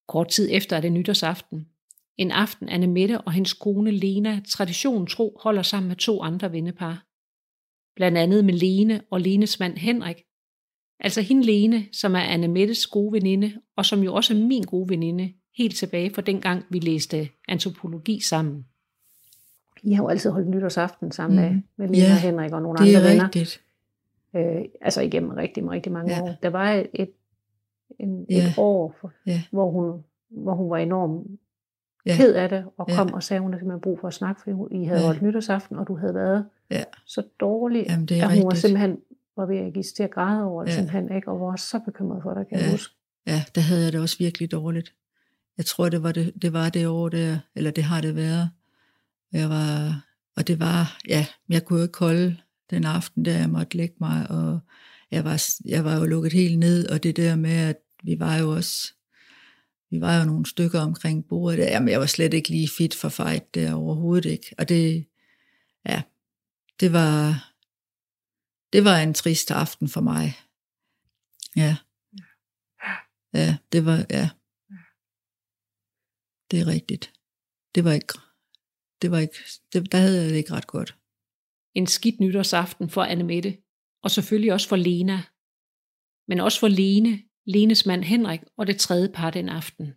[0.08, 1.68] Kort tid efter er det nytårsaften.
[2.16, 6.52] En aften Anne Mette og hendes kone Lena traditionen tro holder sammen med to andre
[6.52, 7.07] vennepar.
[7.98, 10.16] Blandt andet med Lene og Lenes mand Henrik.
[11.00, 14.62] Altså hende Lene, som er Anne Mettes gode veninde, og som jo også er min
[14.62, 18.66] gode veninde, helt tilbage fra dengang vi læste antropologi sammen.
[19.82, 21.62] I har jo altid holdt nytårsaften sammen Mm.
[21.76, 23.24] med Lena Ja, og Henrik og nogle det andre er venner.
[23.24, 23.60] rigtigt.
[24.36, 26.22] Øh, altså igennem rigtig, rigtig mange Ja.
[26.22, 26.34] år.
[26.42, 27.10] Der var et, et,
[27.98, 28.36] en, Ja.
[28.36, 29.42] et år, for, Ja.
[29.50, 31.26] hvor, hun, hvor hun var enormt
[32.08, 32.16] Ja.
[32.16, 32.94] ked af det, og Ja.
[32.96, 35.06] kom og sagde, at hun havde simpelthen brug for at snakke, fordi I havde Ja.
[35.06, 36.84] holdt nytårsaften, og du havde været Ja.
[37.06, 38.60] så dårlig, Jamen, det er at hun var rigtigt.
[38.60, 38.96] simpelthen
[39.36, 40.74] var ved at give til at græde over det, Ja.
[40.76, 41.28] simpelthen, ikke?
[41.30, 42.70] og var så bekymret for dig, kan jeg Ja.
[42.70, 42.94] huske.
[43.26, 44.94] Ja, der havde jeg det også virkelig dårligt.
[45.56, 48.50] Jeg tror, det var det, det, var det år der, eller det har det været.
[49.32, 50.00] Jeg var,
[50.36, 52.36] og det var, ja, jeg kunne jo ikke holde
[52.70, 54.58] den aften, der jeg måtte lægge mig, og
[55.10, 58.36] jeg var, jeg var jo lukket helt ned, og det der med, at vi var
[58.36, 58.94] jo også,
[59.90, 62.94] vi var jo nogle stykker omkring bordet der, jamen jeg var slet ikke lige fit
[62.94, 65.06] for fight der overhovedet ikke, og det,
[65.86, 66.02] ja,
[66.80, 67.48] det var,
[68.72, 70.32] det var en trist aften for mig.
[71.56, 71.76] Ja.
[73.34, 74.30] Ja, det var, ja.
[76.50, 77.12] Det er rigtigt.
[77.74, 78.14] Det var ikke,
[79.02, 79.34] det var ikke,
[79.72, 80.98] det, der havde jeg det ikke ret godt.
[81.74, 83.58] En skidt nytårsaften for Anne Mette,
[84.02, 85.22] og selvfølgelig også for Lena.
[86.28, 89.92] Men også for Lene, Lenes mand Henrik og det tredje par den aften.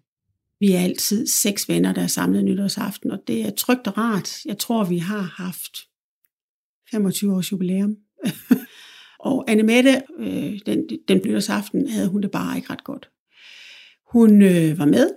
[0.59, 4.45] Vi er altid seks venner, der er samlet nytårsaften, og det er trygt og rart.
[4.45, 5.77] Jeg tror, vi har haft
[6.91, 7.97] 25 års jubilæum.
[9.29, 13.09] og Anne Mette, øh, den, den nytårsaften, havde hun det bare ikke ret godt.
[14.11, 15.11] Hun øh, var med,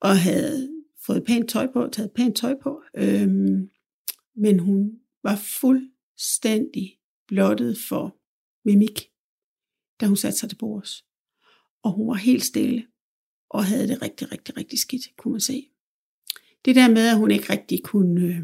[0.00, 0.68] og havde
[1.06, 3.28] fået pænt tøj på, taget pænt tøj på, øh,
[4.36, 4.92] men hun
[5.22, 8.16] var fuldstændig blottet for
[8.64, 9.02] mimik,
[10.00, 11.07] da hun satte sig til bords.
[11.82, 12.86] Og hun var helt stille,
[13.50, 15.68] og havde det rigtig, rigtig, rigtig skidt, kunne man se.
[16.64, 18.26] Det der med, at hun ikke rigtig kunne...
[18.26, 18.40] Øh,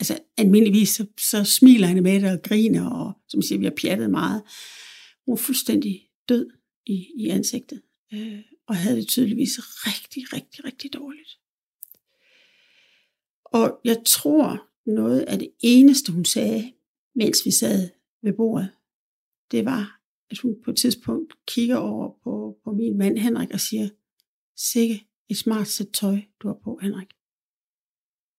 [0.00, 3.74] altså almindeligvis, så, så smiler han med det og griner, og som siger, vi har
[3.82, 4.42] pjattet meget.
[5.26, 6.50] Hun var fuldstændig død
[6.86, 11.38] i, i ansigtet, øh, og havde det tydeligvis rigtig, rigtig, rigtig dårligt.
[13.44, 16.72] Og jeg tror, noget af det eneste, hun sagde,
[17.14, 17.88] mens vi sad
[18.22, 18.70] ved bordet,
[19.50, 19.97] det var,
[20.30, 23.88] at hun på et tidspunkt kigger over på, på min mand Henrik og siger,
[24.56, 27.08] sikke et smart sæt tøj, du har på, Henrik.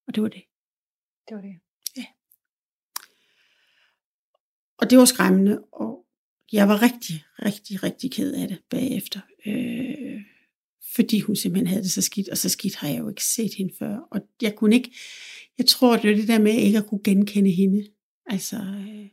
[0.08, 0.44] Og det var det.
[1.30, 1.56] Det var det.
[1.98, 2.06] Ja.
[4.78, 6.06] Og det var skræmmende, og
[6.52, 9.20] jeg var rigtig, rigtig, rigtig ked af det bagefter.
[9.46, 10.22] Øh,
[10.96, 13.54] fordi hun simpelthen havde det så skidt, og så skidt har jeg jo ikke set
[13.54, 13.98] hende før.
[14.12, 14.96] Og jeg kunne ikke,
[15.58, 17.88] jeg tror, det var det der med ikke at kunne genkende hende.
[18.26, 19.10] Altså, øh,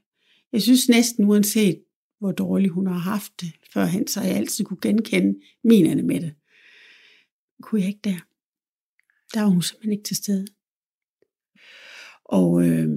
[0.52, 1.82] jeg synes næsten uanset,
[2.18, 6.20] hvor dårligt hun har haft det førhen, så jeg altid kunne genkende min Anne med
[6.20, 6.34] det.
[7.62, 8.18] Kunne jeg ikke der.
[9.34, 10.46] Der var hun simpelthen ikke til stede.
[12.24, 12.88] Og øh,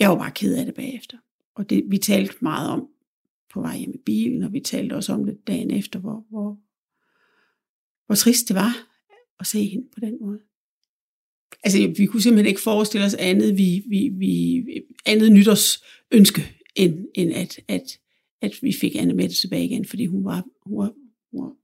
[0.00, 1.18] jeg var bare ked af det bagefter.
[1.54, 2.88] Og det, vi talte meget om
[3.52, 6.58] på vej hjem i bilen, og vi talte også om det dagen efter, hvor, hvor,
[8.06, 8.88] hvor trist det var
[9.40, 10.40] at se hende på den måde.
[11.64, 14.64] Altså, vi kunne simpelthen ikke forestille os andet, vi, vi, vi,
[15.06, 16.42] andet nytårsønske,
[16.74, 17.98] end, end at, at,
[18.42, 20.92] at vi fik Anne Mette tilbage igen, fordi hun var, hun var,
[21.30, 21.54] hun var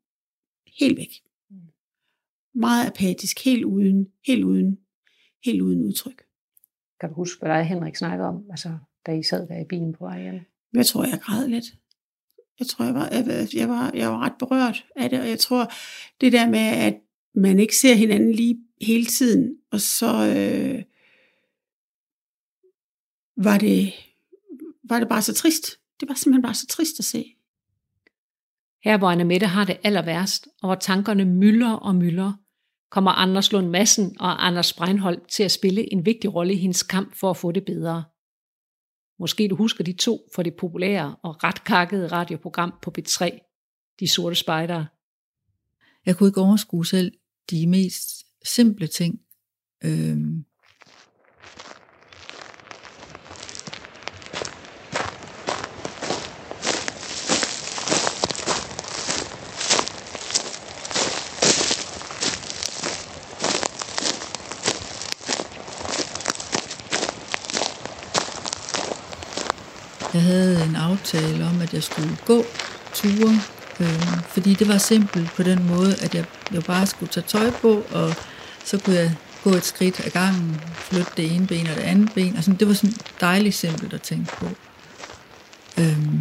[0.81, 1.13] helt væk.
[2.55, 4.79] Meget apatisk, helt uden, helt uden,
[5.45, 6.23] helt uden udtryk.
[7.01, 9.93] Kan du huske, hvad der Henrik snakker om, altså, da I sad der i bilen
[9.93, 10.41] på vej hjem?
[10.75, 11.65] Jeg tror, jeg græd lidt.
[12.59, 15.39] Jeg tror, jeg var, jeg, jeg, var, jeg var ret berørt af det, og jeg
[15.39, 15.73] tror,
[16.21, 17.01] det der med, at
[17.35, 20.85] man ikke ser hinanden lige hele tiden, og så øh,
[23.37, 23.93] var, det,
[24.85, 25.81] var det bare så trist.
[26.01, 27.35] Det var simpelthen bare så trist at se.
[28.85, 32.33] Her hvor Anna Mette har det aller værst, og hvor tankerne mylder og mylder,
[32.91, 36.83] kommer Anders Lund Madsen og Anders Breinholt til at spille en vigtig rolle i hendes
[36.83, 38.05] kamp for at få det bedre.
[39.19, 43.39] Måske du husker de to for det populære og ret kakkede radioprogram på B3,
[44.01, 44.87] De Sorte Spejdere.
[46.07, 47.13] Jeg kunne ikke overskue selv
[47.51, 48.09] de mest
[48.45, 49.21] simple ting.
[49.85, 50.45] Øhm,
[70.15, 72.45] Jeg havde en aftale om, at jeg skulle gå
[72.95, 73.41] ture,
[73.81, 77.51] øh, fordi det var simpelt på den måde, at jeg, jeg bare skulle tage tøj
[77.51, 78.15] på, og
[78.65, 82.13] så kunne jeg gå et skridt ad gangen, flytte det ene ben og det andet
[82.15, 82.37] ben.
[82.37, 84.47] Og sådan, det var sådan dejligt simpelt at tænke på.
[85.79, 86.21] Øhm,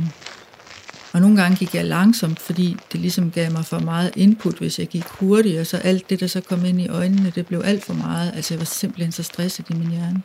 [1.14, 4.80] og nogle gange gik jeg langsomt, fordi det ligesom gav mig for meget input, hvis
[4.80, 7.62] jeg gik hurtigt, og så alt det, der så kom ind i øjnene, det blev
[7.66, 8.32] alt for meget.
[8.36, 10.22] Altså jeg var simpelthen så stresset i min hjerne.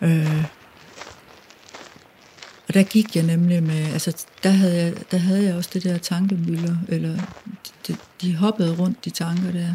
[0.00, 0.44] Øh,
[2.68, 5.84] og der gik jeg nemlig med, altså der havde jeg, der havde jeg også det
[5.84, 7.18] der tankemøller, eller
[7.88, 9.74] de, de hoppede rundt, de tanker der.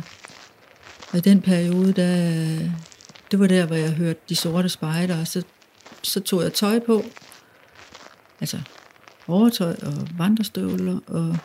[1.12, 2.60] Og i den periode, der,
[3.32, 5.44] det var der, hvor jeg hørte de sorte spejder, og så,
[6.02, 7.04] så tog jeg tøj på,
[8.40, 8.62] altså
[9.28, 11.38] overtøj og vandrestøvler, og,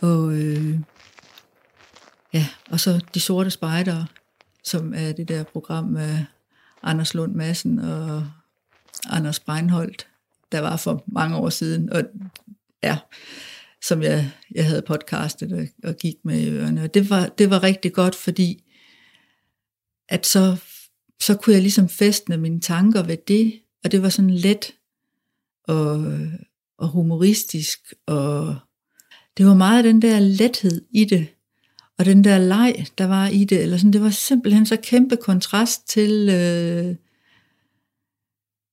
[0.00, 0.78] og øh,
[2.32, 4.04] ja, og så de sorte spejder,
[4.64, 6.24] som er det der program med
[6.82, 8.30] Anders Lund Madsen og
[9.06, 10.06] Anders Breinholt,
[10.52, 12.02] der var for mange år siden, og
[12.82, 12.98] ja,
[13.82, 16.82] som jeg, jeg havde podcastet og, og gik med i ørerne.
[16.82, 18.64] Og det var, det var rigtig godt, fordi
[20.08, 20.56] at så,
[21.20, 24.72] så kunne jeg ligesom festne mine tanker ved det, og det var sådan let
[25.64, 26.16] og,
[26.78, 28.56] og humoristisk, og
[29.36, 31.28] det var meget den der lethed i det,
[31.98, 35.16] og den der leg, der var i det, eller sådan, det var simpelthen så kæmpe
[35.16, 36.96] kontrast til, øh,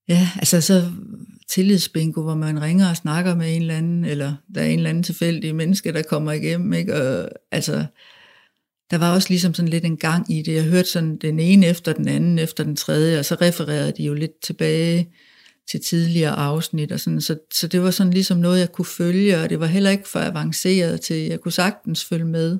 [0.07, 0.91] ja, altså så
[1.49, 4.89] tillidsbingo, hvor man ringer og snakker med en eller anden, eller der er en eller
[4.89, 6.95] anden tilfældig menneske, der kommer igennem, ikke?
[6.95, 7.85] Og, altså,
[8.91, 10.53] der var også ligesom sådan lidt en gang i det.
[10.53, 14.03] Jeg hørte sådan den ene efter den anden, efter den tredje, og så refererede de
[14.03, 15.13] jo lidt tilbage
[15.71, 19.37] til tidligere afsnit, og sådan, så, så det var sådan ligesom noget, jeg kunne følge,
[19.37, 22.59] og det var heller ikke for avanceret til, jeg kunne sagtens følge med.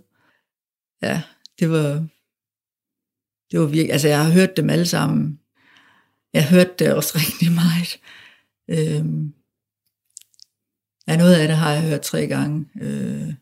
[1.02, 1.22] Ja,
[1.60, 2.08] det var,
[3.52, 5.40] det var virkelig, altså jeg har hørt dem alle sammen.
[6.36, 8.00] Jeg hørte det også rigtig meget.
[8.68, 9.34] Øhm,
[11.08, 12.66] ja, noget af det har jeg hørt tre gange.
[12.82, 13.34] Øh,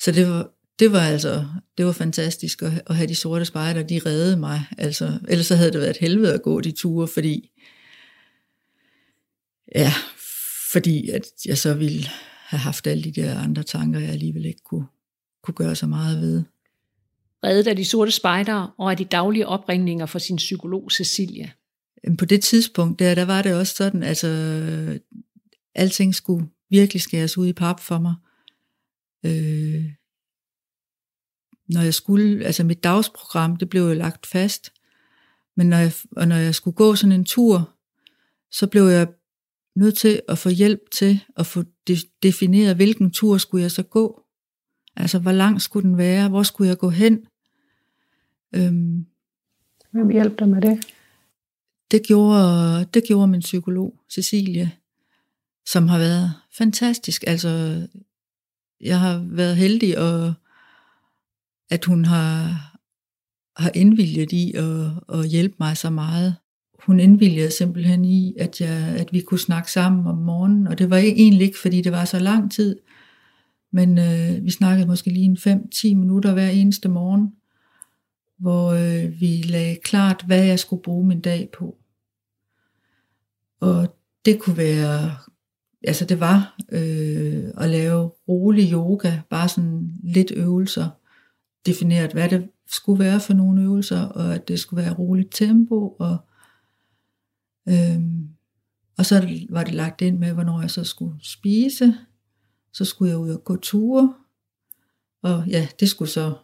[0.00, 1.46] så det var, det var altså,
[1.78, 4.64] det var fantastisk at, at have de sorte spejder, de reddede mig.
[4.78, 7.50] Altså, ellers så havde det været et helvede at gå de ture, fordi,
[9.74, 9.92] ja,
[10.72, 12.04] fordi at jeg så ville
[12.46, 14.86] have haft alle de der andre tanker, jeg alligevel ikke kunne,
[15.42, 16.44] kunne gøre så meget ved.
[17.44, 21.50] Reddet af de sorte spejdere og af de daglige opringninger for sin psykolog Cecilia.
[22.04, 24.28] Øhm, på det tidspunkt, der, der var det også sådan, altså,
[25.74, 28.14] alting skulle virkelig skæres ud i pap for mig.
[29.26, 29.84] Øh,
[31.68, 34.72] når jeg skulle, altså mit dagsprogram, det blev jo lagt fast,
[35.56, 37.74] men når jeg, og når jeg skulle gå sådan en tur,
[38.50, 39.08] så blev jeg
[39.76, 43.82] nødt til at få hjælp til at få de- defineret, hvilken tur skulle jeg så
[43.82, 44.25] gå.
[44.96, 46.28] Altså, hvor lang skulle den være?
[46.28, 47.26] Hvor skulle jeg gå hen?
[48.54, 49.06] Øhm,
[49.90, 50.86] Hvem hjælper dig med det?
[51.90, 54.72] det gjorde, det gjorde min psykolog, Cecilie,
[55.66, 57.24] som har været fantastisk.
[57.26, 57.82] Altså,
[58.80, 60.34] jeg har været heldig, og
[61.70, 62.44] at hun har,
[63.56, 66.36] har indvilget i at, at hjælpe mig så meget.
[66.86, 70.90] Hun indvilgede simpelthen i, at, jeg, at vi kunne snakke sammen om morgenen, og det
[70.90, 72.78] var egentlig ikke, fordi det var så lang tid,
[73.76, 75.36] men øh, vi snakkede måske lige en
[75.74, 77.34] 5-10 minutter hver eneste morgen,
[78.38, 81.78] hvor øh, vi lagde klart, hvad jeg skulle bruge min dag på.
[83.60, 85.16] Og det kunne være,
[85.84, 90.88] altså det var øh, at lave rolig yoga, bare sådan lidt øvelser,
[91.66, 95.96] defineret, hvad det skulle være for nogle øvelser, og at det skulle være roligt tempo,
[95.98, 96.16] og,
[97.68, 98.00] øh,
[98.98, 101.94] og så var det lagt ind med, hvornår jeg så skulle spise,
[102.76, 104.14] så skulle jeg ud og gå ture,
[105.22, 106.34] og ja, det skulle så,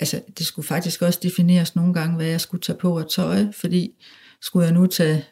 [0.00, 3.52] altså det skulle faktisk også defineres nogle gange, hvad jeg skulle tage på og tøj,
[3.52, 4.04] fordi
[4.40, 5.24] skulle jeg nu tage,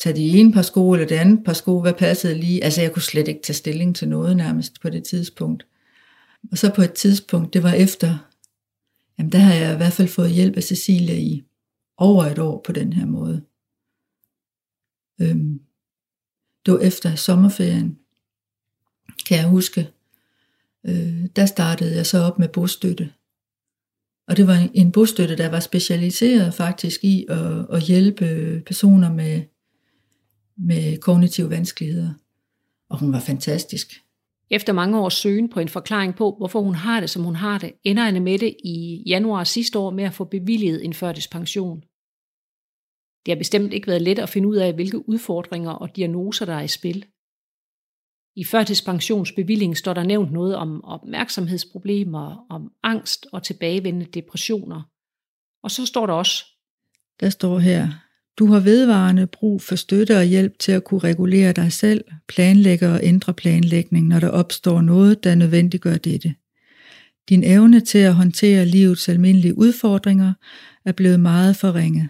[0.00, 2.92] tage de ene par sko, eller det andet par sko, hvad passede lige, altså jeg
[2.92, 5.66] kunne slet ikke tage stilling til noget nærmest på det tidspunkt.
[6.50, 8.18] Og så på et tidspunkt, det var efter,
[9.18, 11.44] jamen der har jeg i hvert fald fået hjælp af Cecilia i
[11.96, 13.44] over et år på den her måde.
[15.20, 15.60] Øhm,
[16.66, 17.98] det var efter sommerferien,
[19.26, 19.88] kan jeg huske.
[20.86, 23.12] Øh, der startede jeg så op med bostøtte.
[24.28, 29.42] Og det var en bostøtte, der var specialiseret faktisk i at, at hjælpe personer med,
[30.56, 32.10] med kognitive vanskeligheder.
[32.90, 34.02] Og hun var fantastisk.
[34.50, 37.58] Efter mange års søgen på en forklaring på, hvorfor hun har det, som hun har
[37.58, 41.80] det, ender Anne Mette i januar sidste år med at få bevilget en førtidspension.
[43.26, 46.54] Det har bestemt ikke været let at finde ud af, hvilke udfordringer og diagnoser, der
[46.54, 47.04] er i spil.
[48.38, 54.82] I førtidspensionsbevilling står der nævnt noget om opmærksomhedsproblemer, om angst og tilbagevendende depressioner.
[55.62, 56.44] Og så står der også,
[57.20, 57.88] Der står her,
[58.38, 62.88] du har vedvarende brug for støtte og hjælp til at kunne regulere dig selv, planlægge
[62.88, 66.34] og ændre planlægning, når der opstår noget, der nødvendiggør dette.
[67.28, 70.32] Din evne til at håndtere livets almindelige udfordringer
[70.84, 72.08] er blevet meget forringet.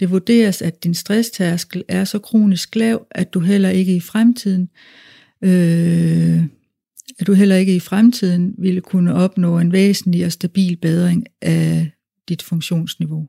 [0.00, 4.68] Det vurderes, at din stresstærskel er så kronisk lav, at du heller ikke i fremtiden
[5.44, 6.42] øh,
[7.18, 11.90] at du heller ikke i fremtiden ville kunne opnå en væsentlig og stabil bedring af
[12.28, 13.28] dit funktionsniveau.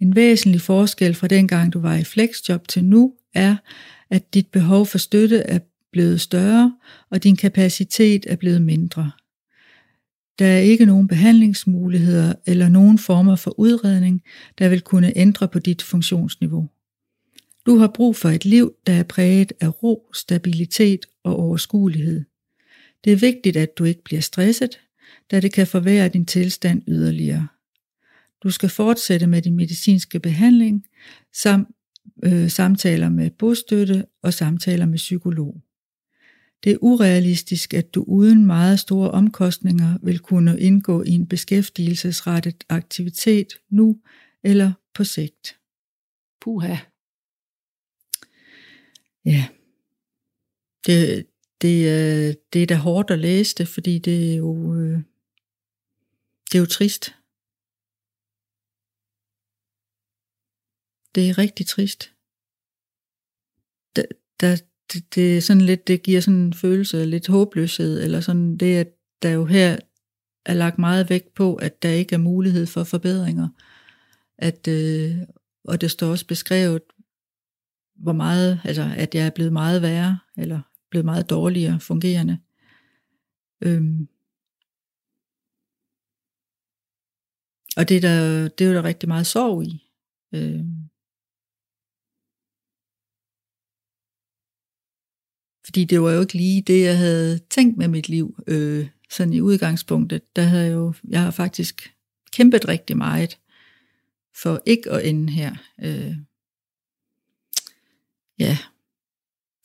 [0.00, 3.56] En væsentlig forskel fra dengang du var i flexjob til nu er,
[4.10, 5.58] at dit behov for støtte er
[5.92, 6.76] blevet større,
[7.10, 9.10] og din kapacitet er blevet mindre.
[10.38, 14.22] Der er ikke nogen behandlingsmuligheder eller nogen former for udredning,
[14.58, 16.68] der vil kunne ændre på dit funktionsniveau.
[17.66, 22.24] Du har brug for et liv, der er præget af ro, stabilitet og overskuelighed.
[23.04, 24.80] Det er vigtigt, at du ikke bliver stresset,
[25.30, 27.48] da det kan forværre din tilstand yderligere.
[28.42, 30.86] Du skal fortsætte med din medicinske behandling,
[31.34, 31.68] samt
[32.24, 35.62] øh, samtaler med bostøtte og samtaler med psykolog.
[36.64, 42.64] Det er urealistisk, at du uden meget store omkostninger vil kunne indgå i en beskæftigelsesrettet
[42.68, 43.96] aktivitet nu
[44.44, 45.56] eller på sigt.
[46.40, 46.76] Puha.
[49.26, 49.48] Ja.
[50.86, 51.26] Det,
[51.62, 54.98] det, øh, det er da hårdt at læse det, fordi det er jo, øh,
[56.46, 57.04] det er jo trist.
[61.14, 62.12] Det er rigtig trist.
[63.96, 64.02] Der,
[64.40, 64.56] der,
[64.92, 68.56] det, det er sådan lidt, det giver sådan en følelse af lidt håbløshed, eller sådan
[68.56, 68.88] det, at
[69.22, 69.78] der jo her
[70.44, 73.48] er lagt meget vægt på, at der ikke er mulighed for forbedringer.
[74.38, 75.16] At, øh,
[75.64, 76.82] og det står også beskrevet,
[77.98, 82.38] hvor meget, altså at jeg er blevet meget værre, eller blevet meget dårligere fungerende.
[83.60, 84.08] Øhm.
[87.76, 89.82] Og det er, der, det er jo der rigtig meget sorg i.
[90.34, 90.88] Øhm.
[95.66, 98.38] Fordi det var jo ikke lige det, jeg havde tænkt med mit liv.
[98.46, 101.96] Øh, sådan i udgangspunktet, der havde jeg jo, jeg har faktisk
[102.32, 103.38] kæmpet rigtig meget
[104.42, 105.56] for ikke at ende her.
[105.84, 106.16] Øh,
[108.38, 108.58] ja,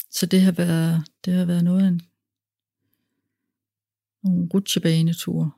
[0.09, 2.01] så det har været, det har været noget af en,
[4.23, 5.51] nogle rutsjebaneture.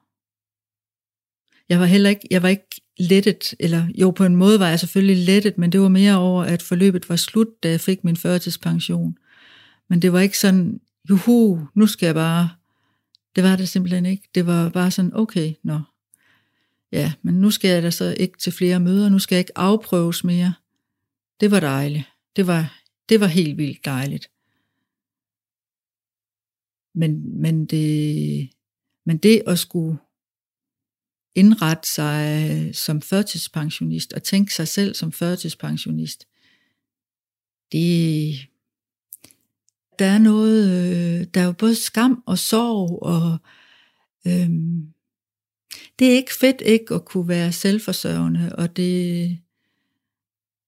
[1.70, 4.80] Jeg var heller ikke, jeg var ikke lettet, eller jo på en måde var jeg
[4.80, 8.18] selvfølgelig lettet, men det var mere over, at forløbet var slut, da jeg fik min
[8.18, 9.18] førtidspension.
[9.90, 12.50] Men det var ikke sådan, juhu, nu skal jeg bare,
[13.36, 14.30] det var det simpelthen ikke.
[14.36, 15.82] Det var bare sådan, okay, nå.
[16.92, 19.58] Ja, men nu skal jeg da så ikke til flere møder, nu skal jeg ikke
[19.58, 20.54] afprøves mere.
[21.40, 22.06] Det var dejligt.
[22.36, 24.32] Det var, det var helt vildt dejligt.
[26.96, 28.50] Men, men, det,
[29.06, 29.98] men det at skulle
[31.36, 36.28] indrette sig som førtidspensionist og tænke sig selv som førtidspensionist,
[37.72, 38.36] det,
[40.00, 43.38] der er noget, øh, der er jo både skam og sorg, og
[44.28, 44.94] øhm,
[46.00, 49.40] det er ikke fedt ikke at kunne være selvforsørgende, og det,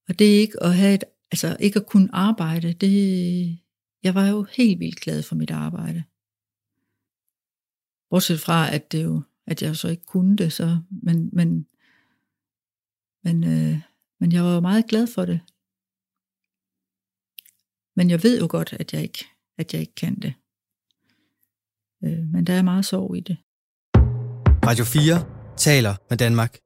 [0.07, 1.03] og det er ikke at have et,
[1.36, 3.59] altså ikke at kunne arbejde, det,
[4.03, 6.03] jeg var jo helt vildt glad for mit arbejde.
[8.09, 11.67] Bortset fra, at, det jo, at jeg så ikke kunne det, så, men, men,
[13.23, 13.79] men, øh,
[14.19, 15.39] men jeg var jo meget glad for det.
[17.95, 19.25] Men jeg ved jo godt, at jeg ikke,
[19.57, 20.33] at jeg ikke kan det.
[22.03, 23.38] Øh, men der er meget sorg i det.
[24.65, 26.59] Radio 4 taler med Danmark.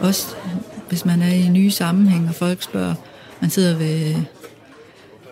[0.00, 0.26] Også
[0.88, 2.94] hvis man er i nye sammenhæng, og folk spørger,
[3.40, 4.14] man sidder ved,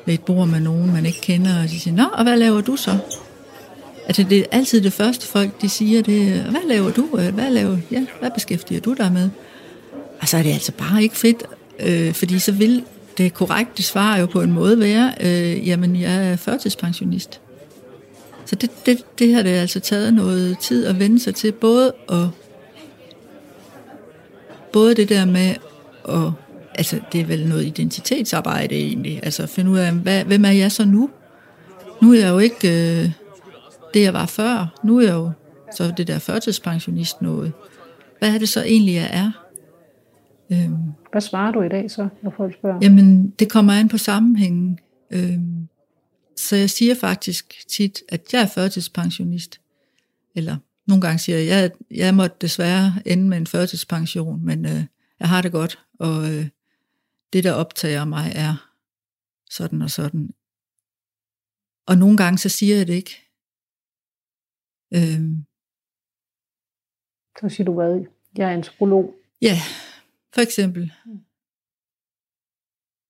[0.06, 2.60] ved et bord med nogen, man ikke kender, og de siger, Nå, og hvad laver
[2.60, 2.98] du så?
[4.06, 7.06] Altså det er altid det første folk, de siger, det er, hvad laver du?
[7.06, 9.30] Hvad, laver, ja, hvad beskæftiger du dig med?
[10.20, 11.42] Og så er det altså bare ikke fedt,
[11.80, 12.84] øh, fordi så vil
[13.18, 17.40] det korrekte svar jo på en måde være, øh, jamen jeg er førtidspensionist.
[18.46, 21.92] Så det, det, det har det altså taget noget tid at vende sig til, både
[22.08, 22.26] at
[24.72, 25.54] både det der med
[26.08, 26.32] at,
[26.74, 30.72] altså det er vel noget identitetsarbejde egentlig, altså finde ud af, hvad, hvem er jeg
[30.72, 31.10] så nu?
[32.02, 33.10] Nu er jeg jo ikke øh,
[33.94, 34.80] det, jeg var før.
[34.84, 35.30] Nu er jeg jo
[35.76, 37.52] så det der førtidspensionist noget.
[38.18, 39.41] Hvad er det så egentlig, jeg er?
[40.53, 42.78] Øhm, Hvad svarer du i dag så, når folk spørger?
[42.82, 44.78] Jamen, det kommer an på sammenhængen.
[45.11, 45.68] Øhm,
[46.36, 49.61] så jeg siger faktisk tit, at jeg er førtidspensionist.
[50.34, 54.84] Eller nogle gange siger jeg, jeg, jeg måtte desværre ende med en førtidspension, men øh,
[55.20, 56.48] jeg har det godt, og øh,
[57.32, 58.70] det, der optager mig, er
[59.50, 60.30] sådan og sådan.
[61.86, 63.28] Og nogle gange, så siger jeg det ikke.
[64.94, 65.44] Øhm,
[67.40, 68.05] så siger du hvad?
[68.36, 69.14] Jeg er antropolog.
[69.42, 69.59] Ja,
[70.35, 70.93] for eksempel.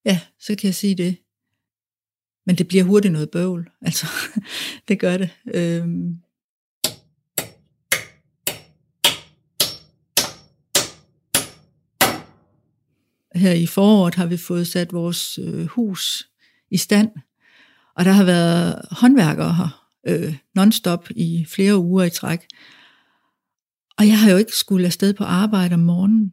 [0.05, 1.17] Ja, så kan jeg sige det.
[2.47, 3.71] Men det bliver hurtigt noget bøvl.
[3.87, 4.07] Altså,
[4.89, 5.31] det gør det.
[5.55, 6.19] Øhm.
[13.35, 16.29] Her i foråret har vi fået sat vores øh, hus
[16.71, 17.11] i stand,
[17.97, 22.47] og der har været håndværkere her øh, non-stop i flere uger i træk.
[23.99, 26.33] Og jeg har jo ikke skulle afsted på arbejde om morgenen.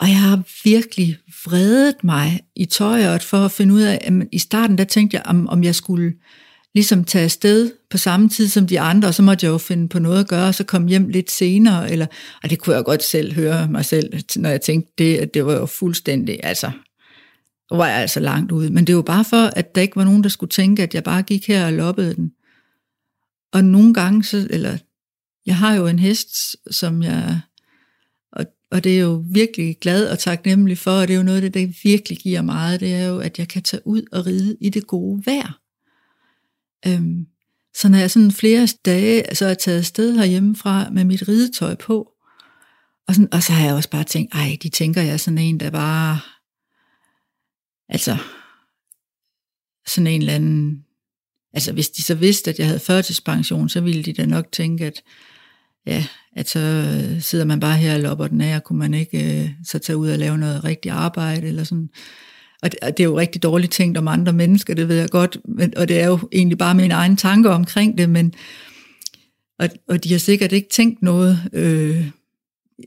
[0.00, 4.38] Og jeg har virkelig vredet mig i tøjet for at finde ud af, at i
[4.38, 6.14] starten der tænkte jeg, om, om jeg skulle
[6.74, 9.88] ligesom tage afsted på samme tid som de andre, og så måtte jeg jo finde
[9.88, 12.06] på noget at gøre, og så komme hjem lidt senere, eller,
[12.42, 15.46] og det kunne jeg godt selv høre mig selv, når jeg tænkte, det, at det
[15.46, 16.70] var jo fuldstændig, altså,
[17.70, 18.70] var jeg altså langt ude.
[18.70, 21.04] Men det var bare for, at der ikke var nogen, der skulle tænke, at jeg
[21.04, 22.32] bare gik her og loppede den.
[23.52, 24.78] Og nogle gange, så, eller
[25.46, 27.40] jeg har jo en hest, som jeg,
[28.70, 31.42] og, det er jo virkelig glad og taknemmelig for, og det er jo noget af
[31.42, 34.56] det, der virkelig giver meget, det er jo, at jeg kan tage ud og ride
[34.60, 35.60] i det gode vejr.
[36.86, 37.26] Øhm,
[37.74, 41.74] så når jeg sådan flere dage så er jeg taget afsted herhjemmefra med mit ridetøj
[41.74, 42.12] på,
[43.08, 45.38] og, sådan, og så har jeg også bare tænkt, ej, de tænker jeg er sådan
[45.38, 46.20] en, der bare,
[47.88, 48.16] altså,
[49.86, 50.84] sådan en eller anden,
[51.52, 54.86] altså hvis de så vidste, at jeg havde førtidspension, så ville de da nok tænke,
[54.86, 55.02] at
[55.88, 56.04] ja,
[56.36, 59.50] at så sidder man bare her og lopper den af, og kunne man ikke øh,
[59.64, 61.88] så tage ud og lave noget rigtigt arbejde, eller sådan.
[62.62, 65.08] Og det, og det er jo rigtig dårligt tænkt om andre mennesker, det ved jeg
[65.08, 68.34] godt, men, og det er jo egentlig bare mine egne tanker omkring det, men
[69.58, 71.42] og, og de har sikkert ikke tænkt noget.
[71.52, 72.06] Øh,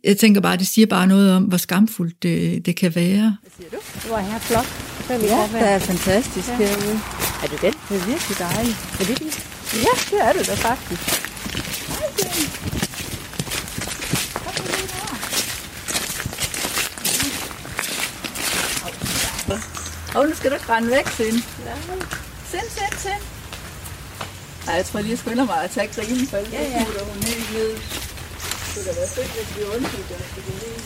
[0.04, 3.38] jeg tænker bare, det siger bare noget om, hvor skamfuldt det, det kan være.
[3.41, 3.78] Hvad siger du?
[4.04, 4.68] Det var her flot.
[5.10, 6.58] Ja, der er fantastisk Ja.
[6.58, 6.99] herude.
[7.43, 7.74] Er det den?
[7.89, 8.78] Det er virkelig dejligt.
[8.99, 9.28] Er det den?
[9.74, 11.32] Ja, det er det da faktisk.
[20.16, 21.41] Og nu skal du ikke rende væk, Sind.
[22.51, 23.24] Sind, sind, sind.
[24.66, 27.03] Nej, jeg tror lige, jeg skynder mig at tage grimen, for ellers Ja, ja, smutter
[27.05, 27.72] hun helt ned.
[27.74, 30.82] Det kunne da være fedt, hvis vi undgik, at det kunne lide.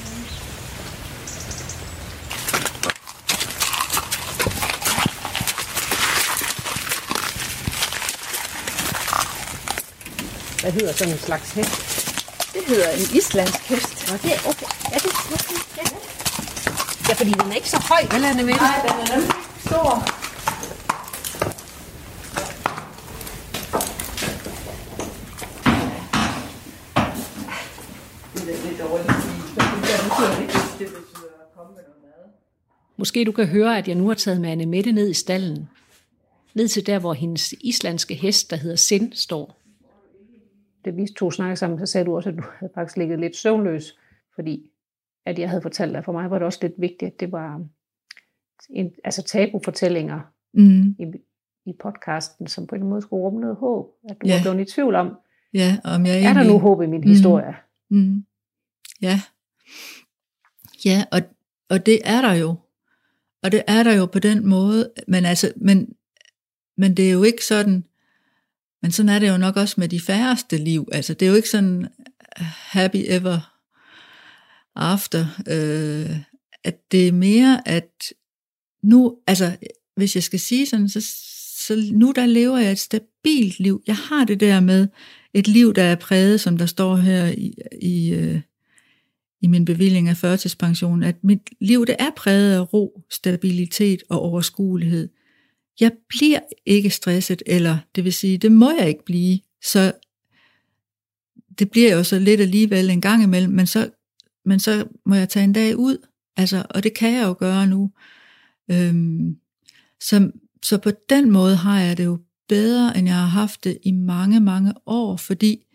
[10.61, 11.71] Hvad hedder sådan en slags hest?
[12.53, 14.11] Det hedder en islandsk hest.
[14.11, 14.65] Nå, det er okay.
[14.91, 15.59] Ja, det er okay.
[15.77, 16.14] Ja.
[17.09, 18.61] Ja, fordi den er ikke så høj, vel, Anne Mette?
[18.61, 20.25] Nej, den er nemlig stor.
[32.97, 35.69] Måske du kan høre, at jeg nu har taget med Anne Mette ned i stallen.
[36.53, 39.61] Ned til der, hvor hendes islandske hest, der hedder Sind, står.
[40.85, 43.35] Det vi to snakkede sammen, så sagde du også, at du havde faktisk ligget lidt
[43.35, 43.95] søvnløs,
[44.35, 44.71] fordi
[45.25, 47.61] at jeg havde fortalt dig, for mig var det også lidt vigtigt, at det var
[48.69, 50.19] en, altså tabufortællinger
[50.53, 50.87] Mm.
[50.99, 51.05] i,
[51.65, 53.85] i podcasten, som på en måde skulle rumme noget håb.
[54.09, 54.35] At du Ja.
[54.35, 55.17] var blevet i tvivl om,
[55.53, 57.07] Ja, om jeg er der egentlig- nu håb i min Mm.
[57.07, 57.55] historie?
[57.89, 58.25] Mm.
[59.01, 59.21] Ja.
[60.85, 61.21] Ja, og,
[61.69, 62.55] og det er der jo.
[63.43, 65.95] Og det er der jo på den måde, men altså, men,
[66.77, 67.85] men det er jo ikke sådan,
[68.81, 70.89] men sådan er det jo nok også med de færreste liv.
[70.91, 71.79] Altså, det er jo ikke sådan
[72.39, 73.54] uh, happy ever
[74.75, 75.25] after.
[75.47, 76.17] Øh,
[76.63, 78.13] at det er mere, at
[78.83, 79.57] nu, altså,
[79.95, 81.01] hvis jeg skal sige sådan, så,
[81.67, 83.83] så nu der lever jeg et stabilt liv.
[83.87, 84.87] Jeg har det der med
[85.33, 88.41] et liv, der er præget, som der står her i, i, øh,
[89.41, 94.21] i min bevilling af førtidspension, at mit liv det er præget af ro, stabilitet og
[94.21, 95.09] overskuelighed.
[95.79, 99.39] Jeg bliver ikke stresset, eller det vil sige, det må jeg ikke blive.
[99.63, 99.93] Så
[101.59, 103.89] det bliver jo så lidt alligevel en gang imellem, men så,
[104.45, 107.67] men så må jeg tage en dag ud, altså, og det kan jeg jo gøre
[107.67, 107.91] nu.
[108.71, 109.37] Øhm,
[110.01, 110.31] så,
[110.63, 113.91] så på den måde har jeg det jo bedre, end jeg har haft det i
[113.91, 115.65] mange, mange år, fordi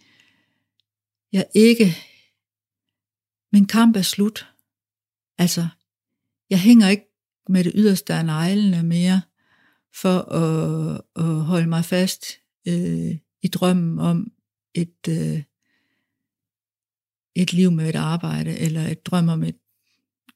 [1.32, 1.96] jeg ikke,
[3.52, 4.46] min kamp er slut.
[5.38, 5.68] Altså,
[6.50, 7.06] jeg hænger ikke
[7.48, 9.22] med det yderste af neglene mere,
[9.94, 12.24] for at, at holde mig fast
[12.68, 14.32] øh, i drømmen om
[14.74, 15.42] et, øh,
[17.34, 19.56] et liv med et arbejde, eller et drøm om et,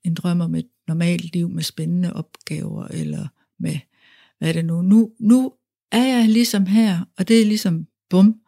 [0.05, 3.29] en drøm om et normalt liv med spændende opgaver, eller
[3.59, 3.79] med,
[4.39, 4.83] hvad er det nu?
[4.83, 5.53] Nu, nu
[5.93, 8.41] er jeg ligesom her, og det er ligesom, bum,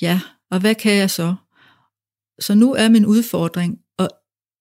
[0.00, 1.34] ja, og hvad kan jeg så?
[2.38, 4.08] Så nu er min udfordring at,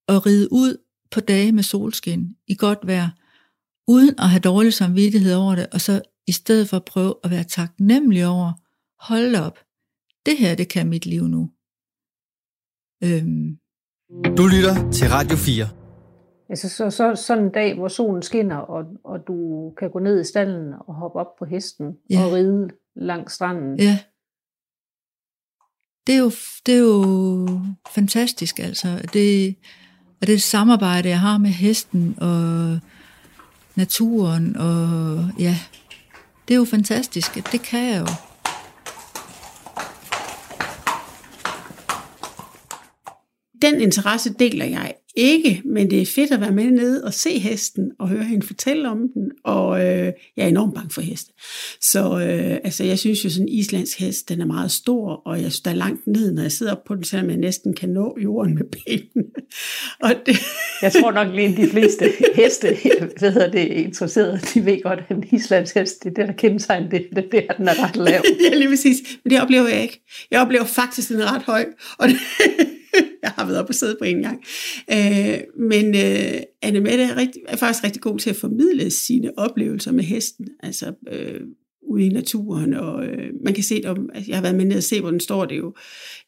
[0.08, 0.78] at ride ud
[1.12, 3.10] på dage med solskin i godt vejr,
[3.88, 7.32] uden at have dårlig samvittighed over det, og så i stedet for at prøve at
[7.32, 8.54] være taknemmelig over,
[9.00, 9.60] hold op,
[10.26, 11.52] det her, det kan mit liv nu.
[13.04, 13.58] Øhm.
[14.38, 15.68] Du lytter til Radio 4.
[16.50, 19.36] Altså så, så, sådan en dag, hvor solen skinner, og, og du
[19.78, 22.26] kan gå ned i stallen og hoppe op på hesten Ja.
[22.26, 23.80] og ride langs stranden.
[23.80, 24.00] Ja.
[26.08, 26.32] Det er jo,
[26.66, 27.48] det er jo
[27.96, 28.88] fantastisk, altså.
[29.14, 29.56] Det,
[30.22, 32.80] og det samarbejde, jeg har med hesten og
[33.76, 35.56] naturen, og ja,
[36.48, 37.52] det er jo fantastisk.
[37.52, 38.08] Det kan jeg jo.
[43.66, 47.40] Den interesse deler jeg ikke, men det er fedt at være med nede og se
[47.40, 51.34] hesten og høre hende fortælle om den, og øh, jeg er enormt bange for heste.
[51.82, 55.42] Så øh, altså, jeg synes jo, sådan en islandsk hest, den er meget stor, og
[55.42, 57.74] jeg synes, der er langt ned, når jeg sidder op på den, selvom jeg næsten
[57.74, 59.30] kan nå jorden med benene.
[60.04, 60.38] og det...
[60.82, 62.06] Jeg tror nok lige, de fleste
[62.36, 62.68] heste,
[63.20, 66.34] hvad hedder det, interesserede, de ved godt, at en islandsk hest, det er det, der
[66.34, 68.22] kendetegner det, det, det er, den er ret lav.
[68.52, 68.98] ja, lige præcis.
[69.24, 70.04] Men det oplever jeg ikke.
[70.32, 71.66] Jeg oplever faktisk, at den er ret høj,
[71.98, 72.18] og det,
[73.26, 74.44] jeg har været oppe og sidde på en gang.
[74.92, 79.38] Øh, men øh, Anne Mette er, rigtig, er faktisk rigtig god til at formidle sine
[79.38, 81.42] oplevelser med hesten, altså øh,
[81.88, 84.78] ude i naturen, og øh, man kan se dem, altså, jeg har været med ned
[84.78, 85.74] og se, hvor den står, det er jo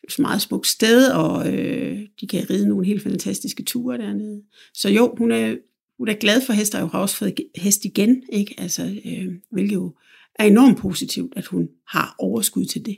[0.04, 4.42] et meget smukt sted, og øh, de kan ride nogle helt fantastiske ture dernede.
[4.74, 5.56] Så jo, hun er,
[5.98, 8.56] hun er glad for hester, og har også fået hest igen, ikke?
[8.58, 9.96] Altså, øh, hvilket jo
[10.36, 12.98] er enormt positivt, at hun har overskud til det.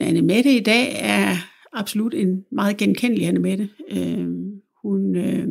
[0.00, 3.68] Anne Mette i dag er absolut en meget genkendelig Anne Mette.
[3.90, 4.28] Øh,
[4.82, 5.46] hun øh,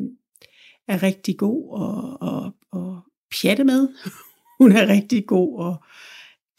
[0.87, 2.51] er rigtig god at, at,
[2.81, 2.97] at
[3.31, 3.87] pjatte med.
[4.59, 5.77] Hun er rigtig god at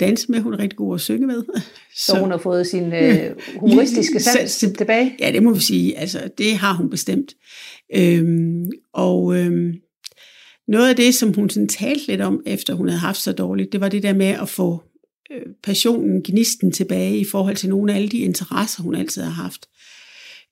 [0.00, 0.40] danse med.
[0.40, 1.42] Hun er rigtig god at synge med.
[1.96, 5.16] Så, så hun har fået sin øh, humoristiske sans tilbage?
[5.20, 5.98] Ja, det må vi sige.
[5.98, 7.36] Altså, det har hun bestemt.
[7.94, 9.72] Øhm, og øhm,
[10.68, 13.72] noget af det, som hun sådan talte lidt om, efter hun havde haft så dårligt,
[13.72, 14.82] det var det der med at få
[15.62, 19.68] passionen, gnisten tilbage i forhold til nogle af alle de interesser, hun altid har haft.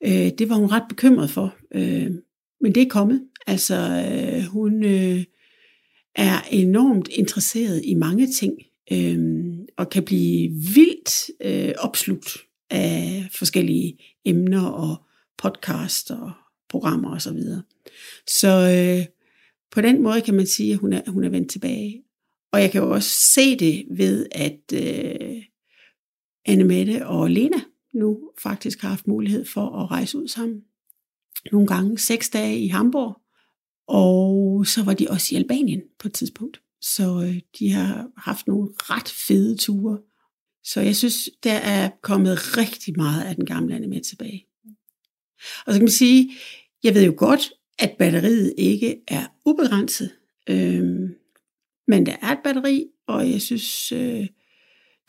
[0.05, 1.57] Øh, det var hun ret bekymret for.
[1.75, 2.11] Øh,
[2.61, 3.23] men det er kommet.
[3.47, 5.25] Altså, øh, hun øh,
[6.15, 8.53] er enormt interesseret i mange ting,
[8.93, 12.37] øh, og kan blive vildt øh, opslugt
[12.71, 14.97] af forskellige emner og
[15.39, 16.33] podcast og
[16.69, 17.21] programmer osv.
[17.21, 17.63] Så, videre.
[18.29, 19.07] så øh,
[19.71, 22.03] på den måde kan man sige, at hun er, hun er vendt tilbage.
[22.53, 25.43] Og jeg kan jo også se det ved, at øh,
[26.47, 27.61] Annemette og Lena
[27.95, 30.61] nu faktisk har haft mulighed for at rejse ud sammen.
[31.53, 33.21] Nogle gange seks dage i Hamburg,
[33.89, 36.61] og så var de også i Albanien på et tidspunkt.
[36.81, 39.99] Så øh, de har haft nogle ret fede ture.
[40.65, 44.47] Så jeg synes, der er kommet rigtig meget af den gamle Annemette tilbage.
[45.67, 46.31] Og så kan man sige,
[46.83, 50.11] jeg ved jo godt, at batteriet ikke er ubegrænset.
[50.49, 51.15] Øhm,
[51.91, 54.27] men der er et batteri, og jeg synes, øh,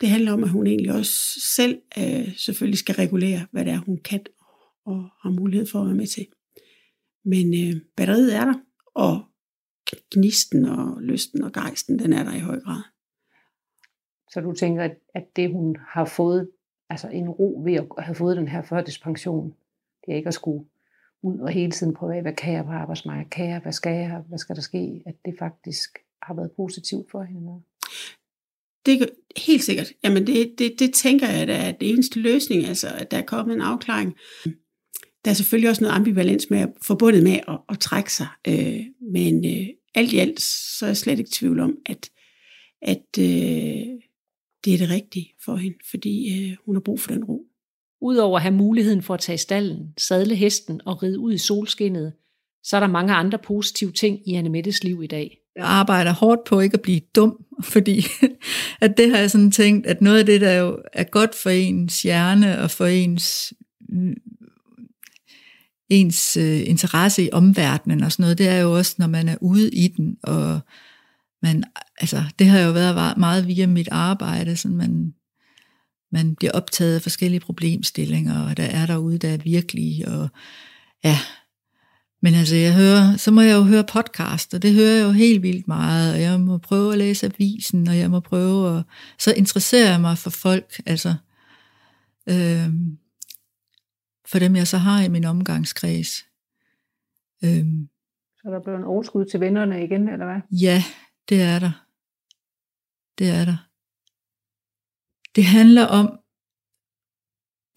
[0.00, 1.14] det handler om, at hun egentlig også
[1.56, 4.20] selv øh, selvfølgelig skal regulere, hvad det er, hun kan
[4.84, 6.26] og har mulighed for at være med til.
[7.24, 8.54] Men øh, batteriet er der,
[8.94, 9.24] og
[10.14, 12.82] gnisten og lysten og gejsten, den er der i høj grad.
[14.30, 16.50] Så du tænker, at, at det hun har fået,
[16.88, 19.54] altså en ro ved at have fået den her førtidspension,
[20.06, 20.64] det er ikke at skulle
[21.22, 23.92] ud og hele tiden prøve af, hvad kan jeg på arbejdsmarkedet, kan jeg, hvad skal
[23.92, 27.62] jeg, hvad skal der ske, at det faktisk har været positivt for hende?
[28.86, 29.06] Det er
[29.36, 29.92] helt sikkert.
[30.04, 33.22] Jamen det, det, det tænker jeg, at er det eneste løsning, altså at der er
[33.22, 34.14] kommet en afklaring.
[35.24, 38.80] Der er selvfølgelig også noget ambivalens med, forbundet med at, at trække sig, øh,
[39.12, 42.10] men øh, alt i alt, så er jeg slet ikke i tvivl om, at,
[42.82, 43.86] at øh,
[44.64, 47.46] det er det rigtige for hende, fordi øh, hun har brug for den ro.
[48.00, 52.12] Udover at have muligheden for at tage stallen, sadle hesten og ride ud i solskinnet,
[52.62, 55.41] så er der mange andre positive ting i Anne Mettes liv i dag.
[55.56, 58.06] Jeg arbejder hårdt på ikke at blive dum, fordi
[58.80, 61.50] at det har jeg sådan tænkt, at noget af det, der jo er godt for
[61.50, 63.52] ens hjerne og for ens,
[63.92, 64.12] øh,
[65.88, 69.36] ens øh, interesse i omverdenen og sådan noget, det er jo også, når man er
[69.40, 70.60] ude i den, og
[71.42, 71.64] man,
[72.00, 75.14] altså, det har jo været meget via mit arbejde, sådan man,
[76.12, 80.28] man bliver optaget af forskellige problemstillinger, og der er derude, der er virkelige, og
[81.04, 81.18] ja,
[82.24, 85.10] men altså, jeg hører, så må jeg jo høre podcast, og det hører jeg jo
[85.10, 88.84] helt vildt meget, og jeg må prøve at læse avisen, og jeg må prøve at...
[89.18, 91.14] Så interesserer jeg mig for folk, altså...
[92.28, 92.68] Øh,
[94.26, 96.24] for dem, jeg så har i min omgangskreds.
[97.44, 97.66] Øh,
[98.36, 100.40] så der blevet en overskud til vennerne igen, eller hvad?
[100.50, 100.82] Ja,
[101.28, 101.86] det er der.
[103.18, 103.68] Det er der.
[105.36, 106.18] Det handler om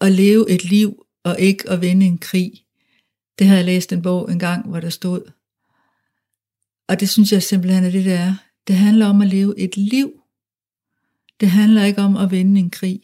[0.00, 2.65] at leve et liv, og ikke at vinde en krig.
[3.38, 5.32] Det har jeg læst en bog en gang, hvor der stod.
[6.88, 8.34] Og det synes jeg simpelthen er det, der er.
[8.66, 10.22] Det handler om at leve et liv.
[11.40, 13.00] Det handler ikke om at vinde en krig.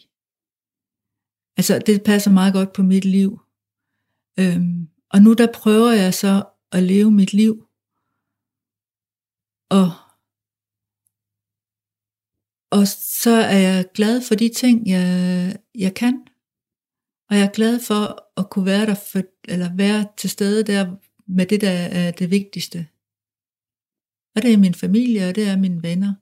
[1.56, 3.40] Altså, det passer meget godt på mit liv.
[4.38, 7.66] Øhm, og nu der prøver jeg så at leve mit liv.
[9.70, 9.90] Og,
[12.70, 16.26] og så er jeg glad for de ting, jeg, jeg kan.
[17.32, 20.96] Og jeg er glad for at kunne være der, for, eller være til stede der
[21.26, 22.86] med det, der er det vigtigste.
[24.36, 26.14] Og det er min familie, og det er mine venner.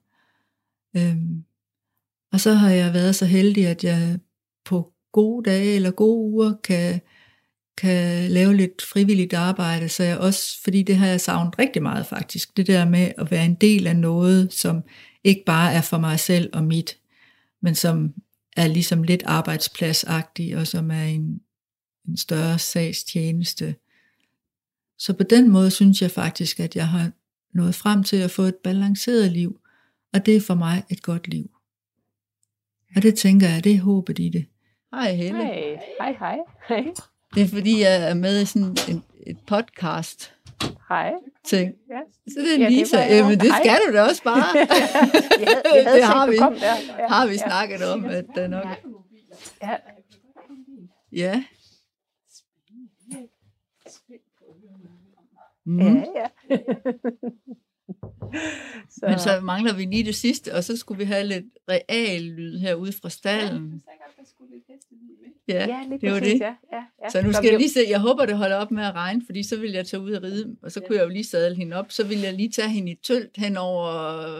[0.97, 1.43] Øhm,
[2.33, 4.19] og så har jeg været så heldig, at jeg
[4.65, 7.01] på gode dage eller gode uger kan,
[7.77, 12.05] kan lave lidt frivilligt arbejde, så jeg også, fordi det har jeg savnet rigtig meget
[12.05, 14.83] faktisk, det der med at være en del af noget, som
[15.23, 16.97] ikke bare er for mig selv og mit,
[17.61, 18.13] men som
[18.57, 21.41] er ligesom lidt arbejdspladsagtig, og som er en,
[22.07, 23.75] en større sagstjeneste.
[24.97, 27.11] Så på den måde synes jeg faktisk, at jeg har
[27.53, 29.59] nået frem til at få et balanceret liv,
[30.13, 31.51] og det er for mig et godt liv.
[32.95, 34.45] Og det tænker jeg, det er håbet i det.
[34.93, 35.43] Hej Helle.
[35.99, 36.37] Hej, hej,
[36.67, 36.83] hej.
[37.35, 40.33] Det er fordi, jeg er med i sådan en, et podcast.
[40.91, 41.13] Hej.
[41.43, 41.73] Ting.
[41.89, 41.99] Ja.
[42.33, 42.97] Så det er Ja, det Lisa.
[42.99, 43.59] jeg Jamen, det Hej.
[43.63, 44.43] skal du da også bare.
[44.57, 44.81] Jeg havde-
[45.75, 46.51] jeg havde det har vi, der.
[46.99, 47.37] Ja, har vi ja.
[47.37, 48.65] snakket om, at der nok...
[49.63, 49.77] Ja.
[51.11, 51.43] Ja.
[55.65, 55.79] Mm.
[55.79, 56.27] Ja, ja.
[58.89, 59.05] Så.
[59.09, 62.57] Men så mangler vi lige det sidste, og så skulle vi have lidt real lyd
[62.59, 63.83] herude fra stallen.
[63.87, 63.91] Ja,
[65.53, 66.41] Ja, lige det var præcis, det.
[66.41, 67.09] ja, ja, ja.
[67.09, 68.95] Så nu Så skal jeg vi- lige se, jeg håber det holder op med at
[68.95, 71.23] regne, fordi så vil jeg tage ud og ride, og så kunne jeg jo lige
[71.25, 73.91] sadle hende op, så vil jeg lige tage hende i tølt hen over,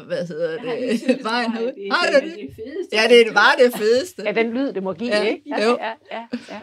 [0.05, 1.91] hvad hedder det, vejen ud.
[1.91, 2.49] Har du det?
[2.93, 4.23] Ja, det var det fedeste.
[4.25, 5.43] Ja, den lyd, det må give, Ja, ikke?
[5.49, 5.77] Ja, jo.
[5.81, 6.59] ja, ja, ja.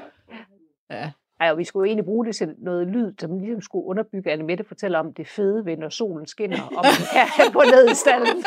[0.91, 1.11] Ja.
[1.41, 4.31] Ej, og vi skulle jo egentlig bruge det til noget lyd, som ligesom skulle underbygge,
[4.31, 7.91] at Mette fortæller om det fede ved, når solen skinner, og man kan gå ned
[7.91, 8.45] i stallen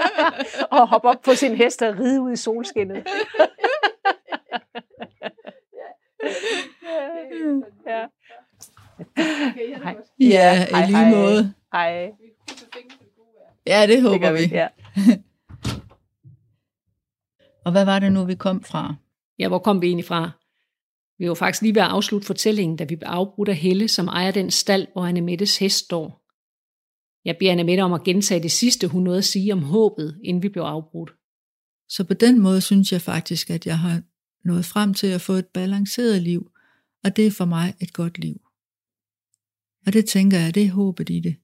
[0.78, 3.06] og hoppe op på sin hest og ride ud i solskinnet.
[7.86, 8.06] Ja.
[9.82, 9.96] Hej.
[10.20, 11.54] Ja, i hej, lige måde.
[11.72, 12.10] Hej.
[13.66, 14.38] Ja, det håber gør vi.
[14.38, 14.68] vi, ja.
[17.64, 18.94] Og hvad var det nu, vi kom fra?
[19.38, 20.30] Ja, hvor kom vi egentlig fra?
[21.18, 24.08] Vi var faktisk lige ved at afslutte fortællingen, da vi blev afbrudt af Helle, som
[24.08, 26.20] ejer den stald, hvor Anne Mettes hest står.
[27.24, 30.20] Jeg beder Anne Mette om at gentage det sidste, hun nåede at sige om håbet,
[30.24, 31.10] inden vi blev afbrudt.
[31.88, 34.02] Så på den måde synes jeg faktisk, at jeg har
[34.44, 36.50] nået frem til at få et balanceret liv,
[37.04, 38.40] og det er for mig et godt liv.
[39.86, 41.36] Og det tænker jeg, det er håbet i det.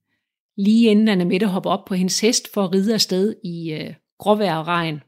[0.57, 3.95] Lige inden Anne Mette hopper op på hendes hest for at ride afsted i øh,
[4.19, 5.01] gråvejr og regn.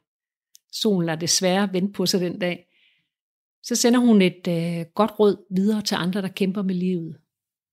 [0.72, 2.64] Solen lader desværre vente på sig den dag.
[3.62, 7.20] Så sender hun et øh, godt råd videre til andre, der kæmper med livet.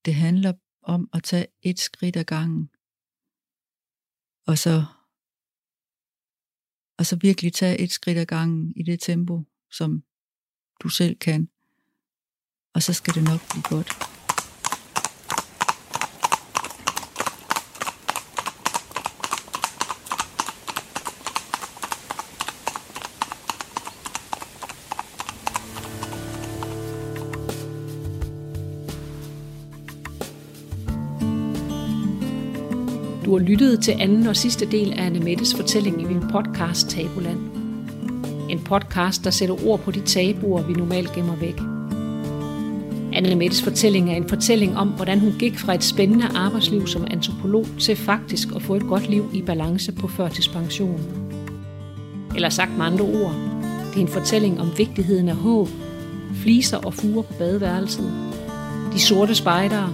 [0.04, 0.52] Det handler
[0.82, 2.70] om at tage et skridt ad gangen.
[4.46, 4.84] Og så,
[6.98, 10.02] og så virkelig tage et skridt ad gangen i det tempo, som
[10.82, 11.48] du selv kan.
[12.74, 14.16] Og så skal det nok blive godt.
[33.24, 36.88] Du har lyttet til anden og sidste del af Anne Mettes fortælling i min podcast
[36.88, 37.55] Tabuland.
[38.48, 41.60] En podcast, der sætter ord på de tabuer, vi normalt gemmer væk.
[43.12, 47.06] Anne Mettes fortælling er en fortælling om, hvordan hun gik fra et spændende arbejdsliv som
[47.10, 51.00] antropolog til faktisk at få et godt liv i balance på førtidspension.
[52.34, 53.34] Eller sagt med andre ord,
[53.90, 55.68] det er en fortælling om vigtigheden af håb,
[56.34, 58.12] fliser og fuger på badeværelset,
[58.92, 59.92] de sorte spejdere,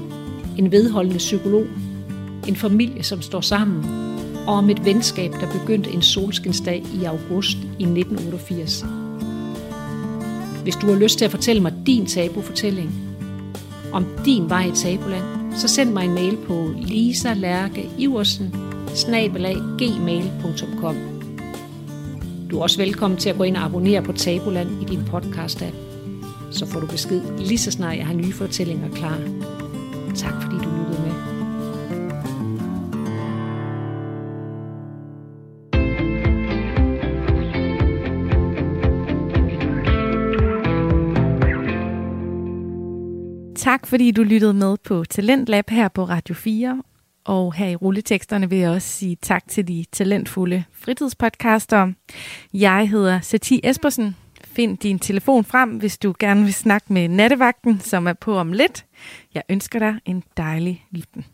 [0.59, 1.66] en vedholdende psykolog,
[2.48, 3.84] en familie, som står sammen,
[4.47, 8.84] og om et venskab, der begyndte en solskinsdag i august i 1988.
[10.62, 12.95] Hvis du har lyst til at fortælle mig din tabufortælling,
[13.93, 15.24] om din vej i tabuland,
[15.57, 18.55] så send mig en mail på lisalærkeiversen
[19.78, 20.97] gmail.com.
[22.51, 25.76] Du er også velkommen til at gå ind og abonnere på Tabuland i din podcast-app.
[26.51, 29.18] Så får du besked lige så snart jeg har nye fortællinger klar.
[30.14, 30.71] Tak fordi du
[43.82, 46.82] Tak fordi du lyttede med på Talentlab her på Radio 4.
[47.24, 51.92] Og her i rulleteksterne vil jeg også sige tak til de talentfulde fritidspodcaster.
[52.52, 54.16] Jeg hedder Sati Espersen.
[54.44, 58.52] Find din telefon frem, hvis du gerne vil snakke med nattevagten, som er på om
[58.52, 58.86] lidt.
[59.34, 61.24] Jeg ønsker dig en dejlig lytten.